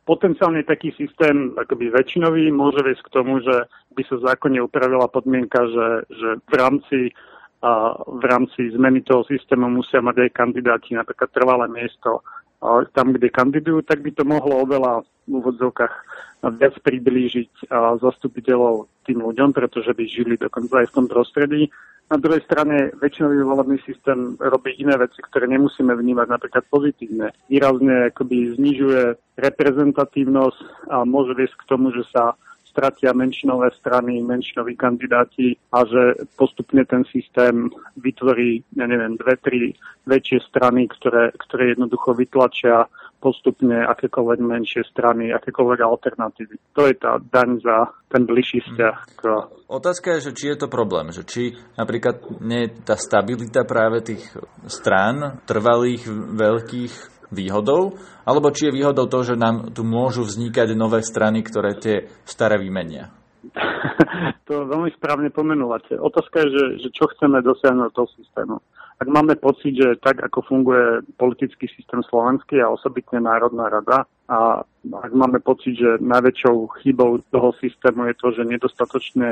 potenciálne 0.07 0.63
taký 0.63 0.95
systém 0.95 1.51
akoby 1.59 1.91
väčšinový 1.91 2.47
môže 2.55 2.79
viesť 2.79 3.03
k 3.03 3.13
tomu, 3.13 3.43
že 3.43 3.67
by 3.91 4.01
sa 4.07 4.15
zákonne 4.31 4.63
upravila 4.63 5.11
podmienka, 5.11 5.67
že, 5.67 5.87
že 6.07 6.29
v 6.47 6.53
rámci 6.55 6.99
a 7.57 7.89
v 8.05 8.23
rámci 8.29 8.69
zmeny 8.69 9.01
toho 9.01 9.25
systému 9.25 9.65
musia 9.65 9.97
mať 9.97 10.29
aj 10.29 10.37
kandidáti 10.37 10.93
napríklad 10.93 11.33
trvalé 11.33 11.65
miesto 11.65 12.21
tam, 12.93 13.13
kde 13.13 13.29
kandidujú, 13.29 13.85
tak 13.85 14.01
by 14.01 14.11
to 14.13 14.25
mohlo 14.25 14.65
oveľa 14.65 15.05
v 15.29 15.41
úvodzovkách 15.41 15.93
viac 16.57 16.75
priblížiť 16.81 17.69
zastupiteľov 18.01 18.89
tým 19.05 19.21
ľuďom, 19.21 19.53
pretože 19.53 19.93
by 19.93 20.03
žili 20.09 20.37
dokonca 20.37 20.81
aj 20.81 20.87
v 20.89 20.95
tom 20.95 21.05
prostredí. 21.05 21.69
Na 22.07 22.15
druhej 22.15 22.39
strane 22.47 22.95
väčšinový 23.03 23.43
volebný 23.43 23.83
systém 23.83 24.39
robí 24.39 24.71
iné 24.79 24.95
veci, 24.95 25.19
ktoré 25.19 25.43
nemusíme 25.51 25.91
vnímať 25.91 26.27
napríklad 26.31 26.63
pozitívne. 26.71 27.35
Výrazne 27.51 28.15
akoby 28.15 28.55
znižuje 28.55 29.19
reprezentatívnosť 29.35 30.87
a 30.87 31.03
môže 31.03 31.35
viesť 31.35 31.59
k 31.59 31.67
tomu, 31.67 31.91
že 31.91 32.07
sa 32.07 32.39
stratia 32.77 33.09
menšinové 33.09 33.73
strany, 33.73 34.21
menšinoví 34.21 34.77
kandidáti 34.77 35.57
a 35.73 35.81
že 35.81 36.29
postupne 36.37 36.85
ten 36.85 37.01
systém 37.09 37.73
vytvorí, 37.97 38.61
ja 38.77 38.85
neviem, 38.85 39.17
dve, 39.17 39.33
tri 39.41 39.73
väčšie 40.05 40.45
strany, 40.45 40.85
ktoré, 40.85 41.33
ktoré 41.33 41.73
jednoducho 41.73 42.13
vytlačia 42.13 42.85
postupne 43.17 43.81
akékoľvek 43.81 44.39
menšie 44.45 44.85
strany, 44.93 45.33
akékoľvek 45.33 45.79
alternatívy. 45.81 46.77
To 46.77 46.85
je 46.85 46.93
tá 47.01 47.17
daň 47.17 47.57
za 47.65 47.89
ten 48.13 48.29
bližší 48.29 48.61
vzťah. 48.61 48.97
K... 49.17 49.21
Otázka 49.65 50.21
je, 50.21 50.29
že 50.29 50.35
či 50.37 50.45
je 50.53 50.57
to 50.61 50.69
problém, 50.69 51.09
že 51.09 51.25
či 51.25 51.57
napríklad 51.81 52.21
nie 52.45 52.69
tá 52.85 52.93
stabilita 52.93 53.65
práve 53.65 54.05
tých 54.05 54.21
strán, 54.69 55.41
trvalých, 55.49 56.05
veľkých, 56.37 57.16
výhodou, 57.33 57.97
alebo 58.23 58.51
či 58.51 58.69
je 58.69 58.75
výhodou 58.75 59.07
to, 59.07 59.23
že 59.23 59.35
nám 59.39 59.71
tu 59.75 59.83
môžu 59.83 60.23
vznikať 60.23 60.73
nové 60.73 61.03
strany, 61.03 61.43
ktoré 61.43 61.75
tie 61.77 62.07
staré 62.23 62.59
vymenia? 62.59 63.11
to 64.47 64.67
veľmi 64.67 64.91
správne 64.95 65.29
pomenúvate. 65.29 65.95
Otázka 65.99 66.47
je, 66.47 66.47
že, 66.55 66.65
že 66.87 66.89
čo 66.95 67.07
chceme 67.11 67.43
dosiahnuť 67.43 67.89
toho 67.93 68.09
systému. 68.15 68.55
Ak 68.97 69.05
máme 69.13 69.37
pocit, 69.37 69.77
že 69.77 69.93
tak, 70.01 70.25
ako 70.25 70.41
funguje 70.41 71.05
politický 71.21 71.69
systém 71.69 72.01
slovenský 72.01 72.57
a 72.65 72.73
osobitne 72.73 73.21
Národná 73.21 73.69
rada, 73.69 74.09
a 74.25 74.65
ak 74.89 75.11
máme 75.13 75.39
pocit, 75.39 75.77
že 75.77 76.01
najväčšou 76.01 76.81
chybou 76.81 77.21
toho 77.29 77.53
systému 77.61 78.09
je 78.09 78.15
to, 78.17 78.27
že 78.33 78.49
nedostatočne 78.49 79.29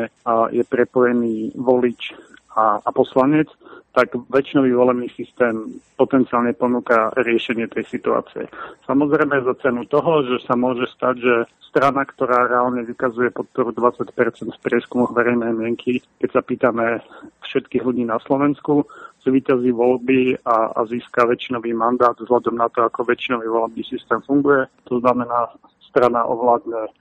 je 0.53 0.63
prepojený 0.69 1.57
volič 1.57 2.13
a, 2.55 2.79
a 2.79 2.89
poslanec, 2.93 3.49
tak 3.95 4.11
väčšinový 4.27 4.75
volebný 4.75 5.07
systém 5.15 5.79
potenciálne 5.95 6.51
ponúka 6.51 7.15
riešenie 7.15 7.71
tej 7.71 7.87
situácie. 7.87 8.51
Samozrejme 8.83 9.39
za 9.47 9.55
cenu 9.63 9.87
toho, 9.87 10.27
že 10.27 10.43
sa 10.43 10.59
môže 10.59 10.83
stať, 10.91 11.15
že 11.23 11.35
strana, 11.71 12.03
ktorá 12.03 12.51
reálne 12.51 12.83
vykazuje 12.83 13.31
podporu 13.31 13.71
20% 13.71 14.11
v 14.47 14.63
prieskumoch 14.63 15.15
verejnej 15.15 15.55
mienky, 15.55 16.03
keď 16.19 16.29
sa 16.35 16.41
pýtame 16.43 17.03
všetkých 17.47 17.83
ľudí 17.83 18.03
na 18.03 18.19
Slovensku, 18.23 18.87
zvýťazí 19.27 19.71
voľby 19.75 20.39
a, 20.47 20.71
a 20.71 20.79
získa 20.87 21.27
väčšinový 21.27 21.75
mandát 21.75 22.15
vzhľadom 22.15 22.55
na 22.55 22.71
to, 22.71 22.83
ako 22.83 23.07
väčšinový 23.07 23.47
volebný 23.47 23.83
systém 23.87 24.19
funguje. 24.23 24.67
To 24.91 25.03
znamená, 25.03 25.51
strana 25.87 26.23
ovládne 26.23 26.91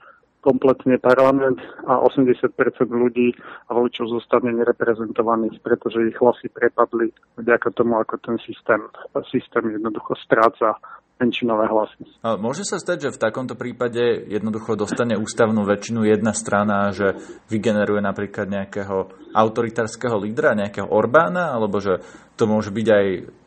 kompletne 0.45 1.01
parlament 1.01 1.57
a 1.89 1.97
80% 2.05 2.53
ľudí 2.85 3.33
a 3.65 3.73
voličov 3.73 4.21
zostane 4.21 4.53
nereprezentovaných, 4.53 5.57
pretože 5.65 6.13
ich 6.13 6.17
hlasy 6.21 6.53
prepadli 6.53 7.09
vďaka 7.41 7.73
tomu, 7.73 7.97
ako 7.97 8.21
ten 8.21 8.37
systém, 8.45 8.85
systém 9.33 9.65
jednoducho 9.73 10.13
stráca 10.21 10.77
menšinové 11.15 11.65
hlasy. 11.71 12.03
Môže 12.43 12.67
sa 12.67 12.75
stať, 12.75 13.07
že 13.07 13.15
v 13.15 13.21
takomto 13.23 13.55
prípade 13.55 14.27
jednoducho 14.27 14.75
dostane 14.75 15.15
ústavnú 15.15 15.63
väčšinu 15.63 16.03
jedna 16.03 16.35
strana, 16.35 16.91
že 16.91 17.15
vygeneruje 17.47 18.03
napríklad 18.03 18.51
nejakého 18.51 19.31
autoritárskeho 19.31 20.19
lídra, 20.19 20.59
nejakého 20.59 20.91
Orbána, 20.91 21.55
alebo 21.55 21.79
že 21.79 22.03
to 22.35 22.51
môže 22.51 22.75
byť 22.75 22.87
aj 22.91 23.05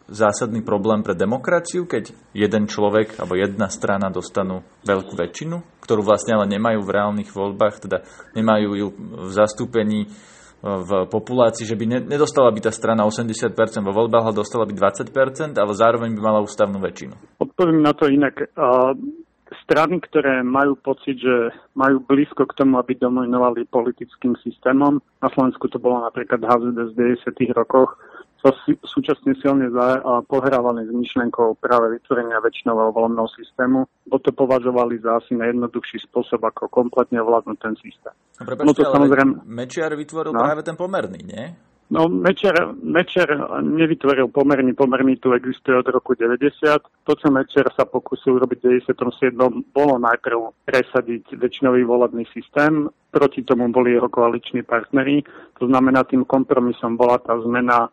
zásadný 0.09 0.65
problém 0.65 1.05
pre 1.05 1.13
demokraciu, 1.13 1.85
keď 1.85 2.17
jeden 2.33 2.65
človek 2.65 3.21
alebo 3.21 3.37
jedna 3.37 3.69
strana 3.69 4.09
dostanú 4.09 4.65
veľkú 4.89 5.15
väčšinu, 5.15 5.85
ktorú 5.85 6.01
vlastne 6.01 6.41
ale 6.41 6.49
nemajú 6.49 6.81
v 6.81 6.95
reálnych 6.97 7.31
voľbách, 7.31 7.85
teda 7.85 7.99
nemajú 8.33 8.69
ju 8.75 8.87
v 8.97 9.31
zastúpení 9.37 10.01
e, 10.05 10.09
v 10.65 10.91
populácii, 11.13 11.69
že 11.69 11.77
by 11.77 12.09
nedostala 12.09 12.49
by 12.49 12.61
tá 12.65 12.73
strana 12.73 13.05
80% 13.05 13.53
vo 13.85 13.93
voľbách, 13.93 14.33
ale 14.33 14.41
dostala 14.41 14.65
by 14.65 14.73
20%, 14.73 15.53
ale 15.61 15.73
zároveň 15.77 16.11
by 16.17 16.21
mala 16.25 16.41
ústavnú 16.41 16.81
väčšinu. 16.81 17.15
Odpoviem 17.45 17.85
na 17.85 17.93
to 17.93 18.09
inak. 18.09 18.49
Strany, 19.65 20.01
ktoré 20.01 20.45
majú 20.45 20.77
pocit, 20.81 21.21
že 21.21 21.53
majú 21.73 22.05
blízko 22.05 22.49
k 22.49 22.57
tomu, 22.65 22.81
aby 22.81 22.97
dominovali 22.97 23.69
politickým 23.69 24.37
systémom, 24.45 25.01
na 25.21 25.29
Slovensku 25.33 25.69
to 25.69 25.81
bolo 25.81 26.05
napríklad 26.05 26.41
HZD 26.41 26.97
v 26.97 27.17
90. 27.21 27.53
rokoch, 27.57 27.97
sa 28.39 28.55
súčasne 28.87 29.35
silne 29.43 29.67
za, 29.75 29.99
a 29.99 30.23
pohrávali 30.23 30.87
s 30.87 30.93
myšlenkou 30.95 31.59
práve 31.59 31.99
vytvorenia 31.99 32.39
väčšinového 32.39 32.95
voľného 32.95 33.29
systému, 33.35 33.91
bo 34.07 34.17
to 34.23 34.31
považovali 34.31 35.03
za 35.03 35.19
asi 35.19 35.35
najjednoduchší 35.35 36.07
spôsob, 36.07 36.39
ako 36.47 36.71
kompletne 36.71 37.19
ovládnuť 37.19 37.59
ten 37.59 37.75
systém. 37.83 38.15
No, 38.39 38.43
prepáčte, 38.47 38.69
no 38.71 38.73
to 38.79 38.83
samozrejme... 38.95 39.33
Mečiar 39.43 39.91
vytvoril 39.99 40.31
no? 40.31 40.39
práve 40.39 40.63
ten 40.63 40.79
pomerný, 40.79 41.21
nie? 41.27 41.45
No, 41.89 42.05
Mečer, 42.05 42.53
Mečer 42.85 43.33
nevytvoril 43.65 44.29
pomerný, 44.29 44.77
pomerný 44.77 45.17
tu 45.17 45.33
existuje 45.33 45.73
od 45.73 45.89
roku 45.89 46.13
90. 46.13 46.85
To, 47.09 47.13
čo 47.17 47.33
Mečer 47.33 47.65
sa 47.73 47.89
pokusil 47.89 48.37
urobiť 48.37 48.59
v 48.61 48.85
97. 48.93 49.33
bolo 49.73 49.97
najprv 49.97 50.69
presadiť 50.69 51.41
väčšinový 51.41 51.89
volebný 51.89 52.29
systém, 52.37 52.93
proti 53.11 53.43
tomu 53.43 53.73
boli 53.73 53.93
jeho 53.93 54.09
koaliční 54.09 54.63
partnery. 54.63 55.23
To 55.59 55.67
znamená, 55.67 56.05
tým 56.05 56.25
kompromisom 56.25 56.97
bola 56.97 57.19
tá 57.19 57.41
zmena 57.41 57.89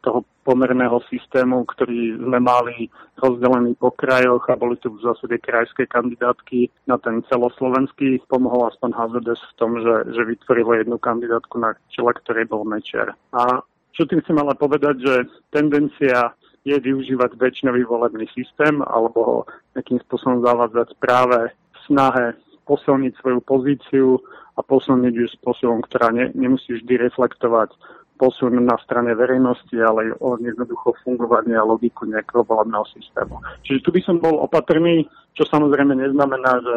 toho 0.00 0.24
pomerného 0.44 1.02
systému, 1.12 1.68
ktorý 1.68 2.16
sme 2.16 2.40
mali 2.40 2.88
rozdelený 3.20 3.76
po 3.76 3.92
krajoch 3.92 4.48
a 4.48 4.56
boli 4.56 4.80
tu 4.80 4.90
v 4.90 5.02
zásade 5.04 5.36
krajské 5.38 5.86
kandidátky 5.86 6.70
na 6.88 6.96
ten 6.98 7.20
celoslovenský. 7.28 8.24
Pomohol 8.26 8.72
aspoň 8.72 8.90
HZDS 8.96 9.42
v 9.52 9.56
tom, 9.60 9.70
že, 9.78 9.94
že 10.16 10.22
vytvorilo 10.24 10.80
jednu 10.80 10.96
kandidátku, 10.98 11.60
na 11.60 11.76
čele 11.92 12.16
ktorej 12.16 12.48
bol 12.48 12.64
Mečer. 12.64 13.12
A 13.36 13.60
čo 13.92 14.08
tým 14.08 14.24
chcem 14.24 14.38
ale 14.38 14.56
povedať, 14.56 14.96
že 15.02 15.14
tendencia 15.52 16.32
je 16.64 16.76
využívať 16.76 17.36
väčšinový 17.36 17.84
volebný 17.88 18.28
systém 18.32 18.84
alebo 18.84 19.18
ho 19.24 19.38
nejakým 19.76 20.00
spôsobom 20.08 20.44
zavádzať 20.44 20.88
práve 21.00 21.52
snahe 21.88 22.36
posilniť 22.70 23.18
svoju 23.18 23.40
pozíciu 23.42 24.22
a 24.54 24.62
posilniť 24.62 25.14
ju 25.18 25.26
spôsobom, 25.42 25.82
ktorá 25.82 26.14
ne, 26.14 26.30
nemusí 26.38 26.78
vždy 26.78 27.10
reflektovať 27.10 27.74
posun 28.20 28.52
na 28.62 28.76
strane 28.84 29.16
verejnosti, 29.16 29.72
ale 29.80 30.12
o 30.20 30.36
jednoducho 30.36 30.92
fungovanie 31.00 31.56
a 31.56 31.64
logiku 31.64 32.04
nejakého 32.04 32.44
volebného 32.44 32.84
systému. 32.92 33.40
Čiže 33.64 33.80
tu 33.80 33.90
by 33.90 34.00
som 34.04 34.20
bol 34.20 34.36
opatrný, 34.44 35.08
čo 35.32 35.48
samozrejme 35.48 35.96
neznamená, 35.96 36.60
že 36.60 36.76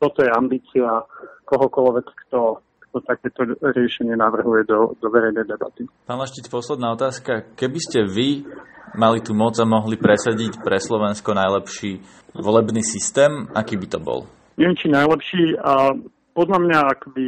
toto 0.00 0.24
je 0.24 0.32
ambícia 0.32 1.04
kohokoľvek, 1.44 2.06
kto, 2.26 2.64
kto 2.88 2.96
takéto 3.04 3.40
riešenie 3.60 4.16
navrhuje 4.16 4.64
do, 4.64 4.96
do 4.96 5.06
verejnej 5.12 5.44
debaty. 5.44 5.84
Pán 6.08 6.16
Laštic, 6.16 6.48
posledná 6.48 6.96
otázka. 6.96 7.52
Keby 7.52 7.78
ste 7.78 8.08
vy 8.08 8.48
mali 8.96 9.20
tú 9.20 9.36
moc 9.36 9.52
a 9.60 9.68
mohli 9.68 10.00
presadiť 10.00 10.64
pre 10.64 10.80
Slovensko 10.80 11.36
najlepší 11.36 12.00
volebný 12.32 12.80
systém, 12.80 13.52
aký 13.52 13.76
by 13.76 13.86
to 13.92 14.00
bol? 14.00 14.24
Neviem, 14.56 14.76
či 14.76 14.88
najlepší. 14.92 15.56
A 15.64 15.96
podľa 16.36 16.58
mňa, 16.60 16.80
by 17.12 17.26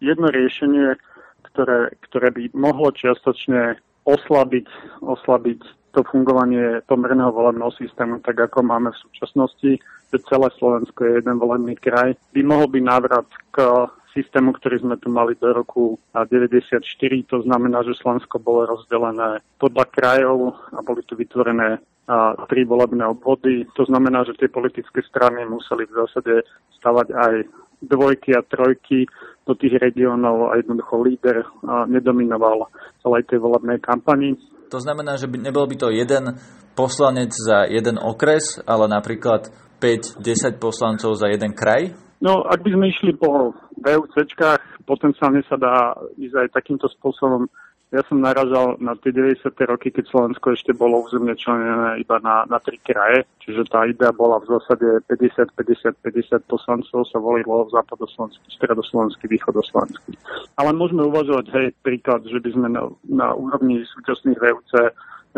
jedno 0.00 0.28
riešenie, 0.28 0.96
ktoré, 1.52 1.92
ktoré 2.08 2.28
by 2.32 2.52
mohlo 2.52 2.92
čiastočne 2.92 3.80
oslabiť, 4.04 4.66
oslabiť 5.02 5.60
to 5.96 6.04
fungovanie 6.12 6.84
pomerného 6.84 7.32
volebného 7.32 7.72
systému, 7.80 8.20
tak 8.20 8.36
ako 8.36 8.60
máme 8.60 8.92
v 8.92 9.02
súčasnosti, 9.08 9.80
že 10.12 10.26
celé 10.28 10.48
Slovensko 10.60 11.00
je 11.08 11.12
jeden 11.24 11.40
volebný 11.40 11.72
kraj, 11.80 12.12
by 12.36 12.40
mohol 12.44 12.68
byť 12.68 12.82
návrat 12.84 13.26
k 13.56 13.88
systému, 14.12 14.56
ktorý 14.56 14.80
sme 14.84 14.96
tu 15.00 15.08
mali 15.08 15.36
do 15.40 15.52
roku 15.52 16.00
94. 16.12 16.84
To 17.32 17.44
znamená, 17.44 17.84
že 17.84 17.96
Slovensko 18.00 18.40
bolo 18.40 18.68
rozdelené 18.68 19.44
podľa 19.60 19.84
krajov 19.92 20.56
a 20.72 20.80
boli 20.80 21.04
tu 21.04 21.16
vytvorené 21.16 21.80
a 22.06 22.38
tri 22.46 22.62
volebné 22.62 23.02
obvody. 23.02 23.66
To 23.74 23.82
znamená, 23.82 24.22
že 24.22 24.38
tie 24.38 24.46
politické 24.46 25.02
strany 25.02 25.42
museli 25.42 25.90
v 25.90 25.96
zásade 26.06 26.34
stavať 26.78 27.06
aj 27.10 27.34
dvojky 27.82 28.30
a 28.32 28.46
trojky 28.46 29.10
do 29.42 29.52
tých 29.58 29.76
regiónov 29.82 30.54
a 30.54 30.58
jednoducho 30.58 31.02
líder 31.02 31.42
nedominoval 31.90 32.70
celej 33.02 33.26
tej 33.26 33.42
volebnej 33.42 33.82
kampani. 33.82 34.38
To 34.70 34.78
znamená, 34.78 35.18
že 35.18 35.30
by, 35.30 35.38
nebol 35.38 35.66
by 35.66 35.76
to 35.78 35.94
jeden 35.94 36.38
poslanec 36.74 37.30
za 37.34 37.66
jeden 37.66 37.98
okres, 37.98 38.58
ale 38.66 38.90
napríklad 38.90 39.50
5-10 39.78 40.58
poslancov 40.62 41.14
za 41.18 41.30
jeden 41.30 41.54
kraj? 41.54 41.94
No, 42.22 42.42
ak 42.48 42.64
by 42.64 42.70
sme 42.72 42.86
išli 42.90 43.12
po 43.18 43.52
VUCčkách, 43.76 44.88
potenciálne 44.88 45.44
sa 45.46 45.60
dá 45.60 45.94
ísť 46.16 46.48
aj 46.48 46.48
takýmto 46.56 46.88
spôsobom 46.96 47.50
ja 47.94 48.02
som 48.10 48.18
naražal 48.18 48.74
na 48.82 48.98
tie 48.98 49.14
90. 49.14 49.46
roky, 49.70 49.94
keď 49.94 50.10
Slovensko 50.10 50.58
ešte 50.58 50.74
bolo 50.74 51.06
územne 51.06 51.38
členené 51.38 52.02
iba 52.02 52.18
na, 52.18 52.42
na 52.50 52.58
tri 52.58 52.82
kraje, 52.82 53.22
čiže 53.38 53.70
tá 53.70 53.86
idea 53.86 54.10
bola 54.10 54.42
v 54.42 54.58
zásade 54.58 55.06
50, 55.06 55.54
50, 55.54 55.94
50 56.02 56.50
poslancov 56.50 57.06
sa 57.06 57.18
volilo 57.22 57.70
západoslovenský, 57.70 58.42
stredoslovenský, 58.58 59.30
východoslovenský. 59.30 60.18
Ale 60.58 60.74
môžeme 60.74 61.06
uvažovať, 61.06 61.46
hej, 61.54 61.66
príklad, 61.86 62.26
že 62.26 62.42
by 62.42 62.50
sme 62.58 62.68
na, 62.74 62.90
na 63.06 63.28
úrovni 63.38 63.86
súčasných 63.86 64.34
VUC 64.34 64.70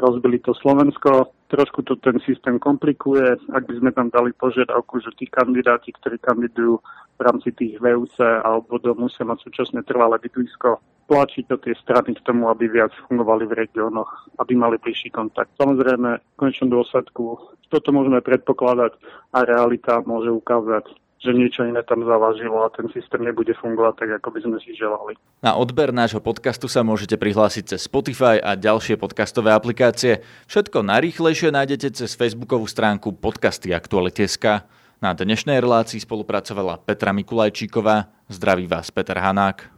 rozbili 0.00 0.40
to 0.40 0.56
Slovensko. 0.56 1.28
Trošku 1.52 1.84
to 1.84 2.00
ten 2.00 2.16
systém 2.24 2.56
komplikuje, 2.56 3.36
ak 3.52 3.68
by 3.68 3.74
sme 3.76 3.90
tam 3.92 4.08
dali 4.08 4.32
požiadavku, 4.32 5.04
že 5.04 5.12
tí 5.20 5.28
kandidáti, 5.28 5.92
ktorí 6.00 6.16
kandidujú 6.16 6.80
v 7.16 7.20
rámci 7.20 7.52
tých 7.52 7.76
VUC 7.76 8.16
a 8.24 8.56
obvodov 8.56 8.96
musia 8.96 9.28
mať 9.28 9.44
súčasne 9.44 9.84
trvalé 9.84 10.16
bydlisko 10.16 10.97
tlačiť 11.08 11.44
to 11.48 11.56
tie 11.58 11.74
strany 11.80 12.12
k 12.14 12.22
tomu, 12.22 12.52
aby 12.52 12.68
viac 12.68 12.92
fungovali 13.08 13.48
v 13.48 13.66
regiónoch, 13.66 14.28
aby 14.38 14.52
mali 14.54 14.76
bližší 14.76 15.08
kontakt. 15.08 15.50
Samozrejme, 15.56 16.20
v 16.20 16.36
konečnom 16.36 16.68
dôsledku 16.68 17.40
toto 17.72 17.88
môžeme 17.90 18.20
predpokladať 18.20 18.92
a 19.32 19.38
realita 19.44 20.04
môže 20.04 20.28
ukázať, 20.28 20.84
že 21.18 21.34
niečo 21.34 21.66
iné 21.66 21.82
tam 21.82 22.06
zavažilo 22.06 22.62
a 22.62 22.70
ten 22.70 22.86
systém 22.94 23.26
nebude 23.26 23.50
fungovať 23.58 23.94
tak, 23.98 24.10
ako 24.22 24.28
by 24.30 24.40
sme 24.44 24.56
si 24.62 24.70
želali. 24.78 25.18
Na 25.42 25.58
odber 25.58 25.90
nášho 25.90 26.22
podcastu 26.22 26.70
sa 26.70 26.86
môžete 26.86 27.18
prihlásiť 27.18 27.74
cez 27.74 27.80
Spotify 27.90 28.38
a 28.38 28.54
ďalšie 28.54 28.94
podcastové 28.94 29.50
aplikácie. 29.50 30.22
Všetko 30.46 30.86
najrýchlejšie 30.86 31.50
nájdete 31.50 31.98
cez 31.98 32.14
facebookovú 32.14 32.70
stránku 32.70 33.18
podcasty 33.18 33.74
Aktuality.sk. 33.74 34.62
Na 34.98 35.10
dnešnej 35.14 35.58
relácii 35.58 36.02
spolupracovala 36.02 36.82
Petra 36.82 37.10
Mikulajčíková. 37.14 38.10
Zdraví 38.30 38.66
vás 38.66 38.90
Peter 38.90 39.18
Hanák. 39.18 39.77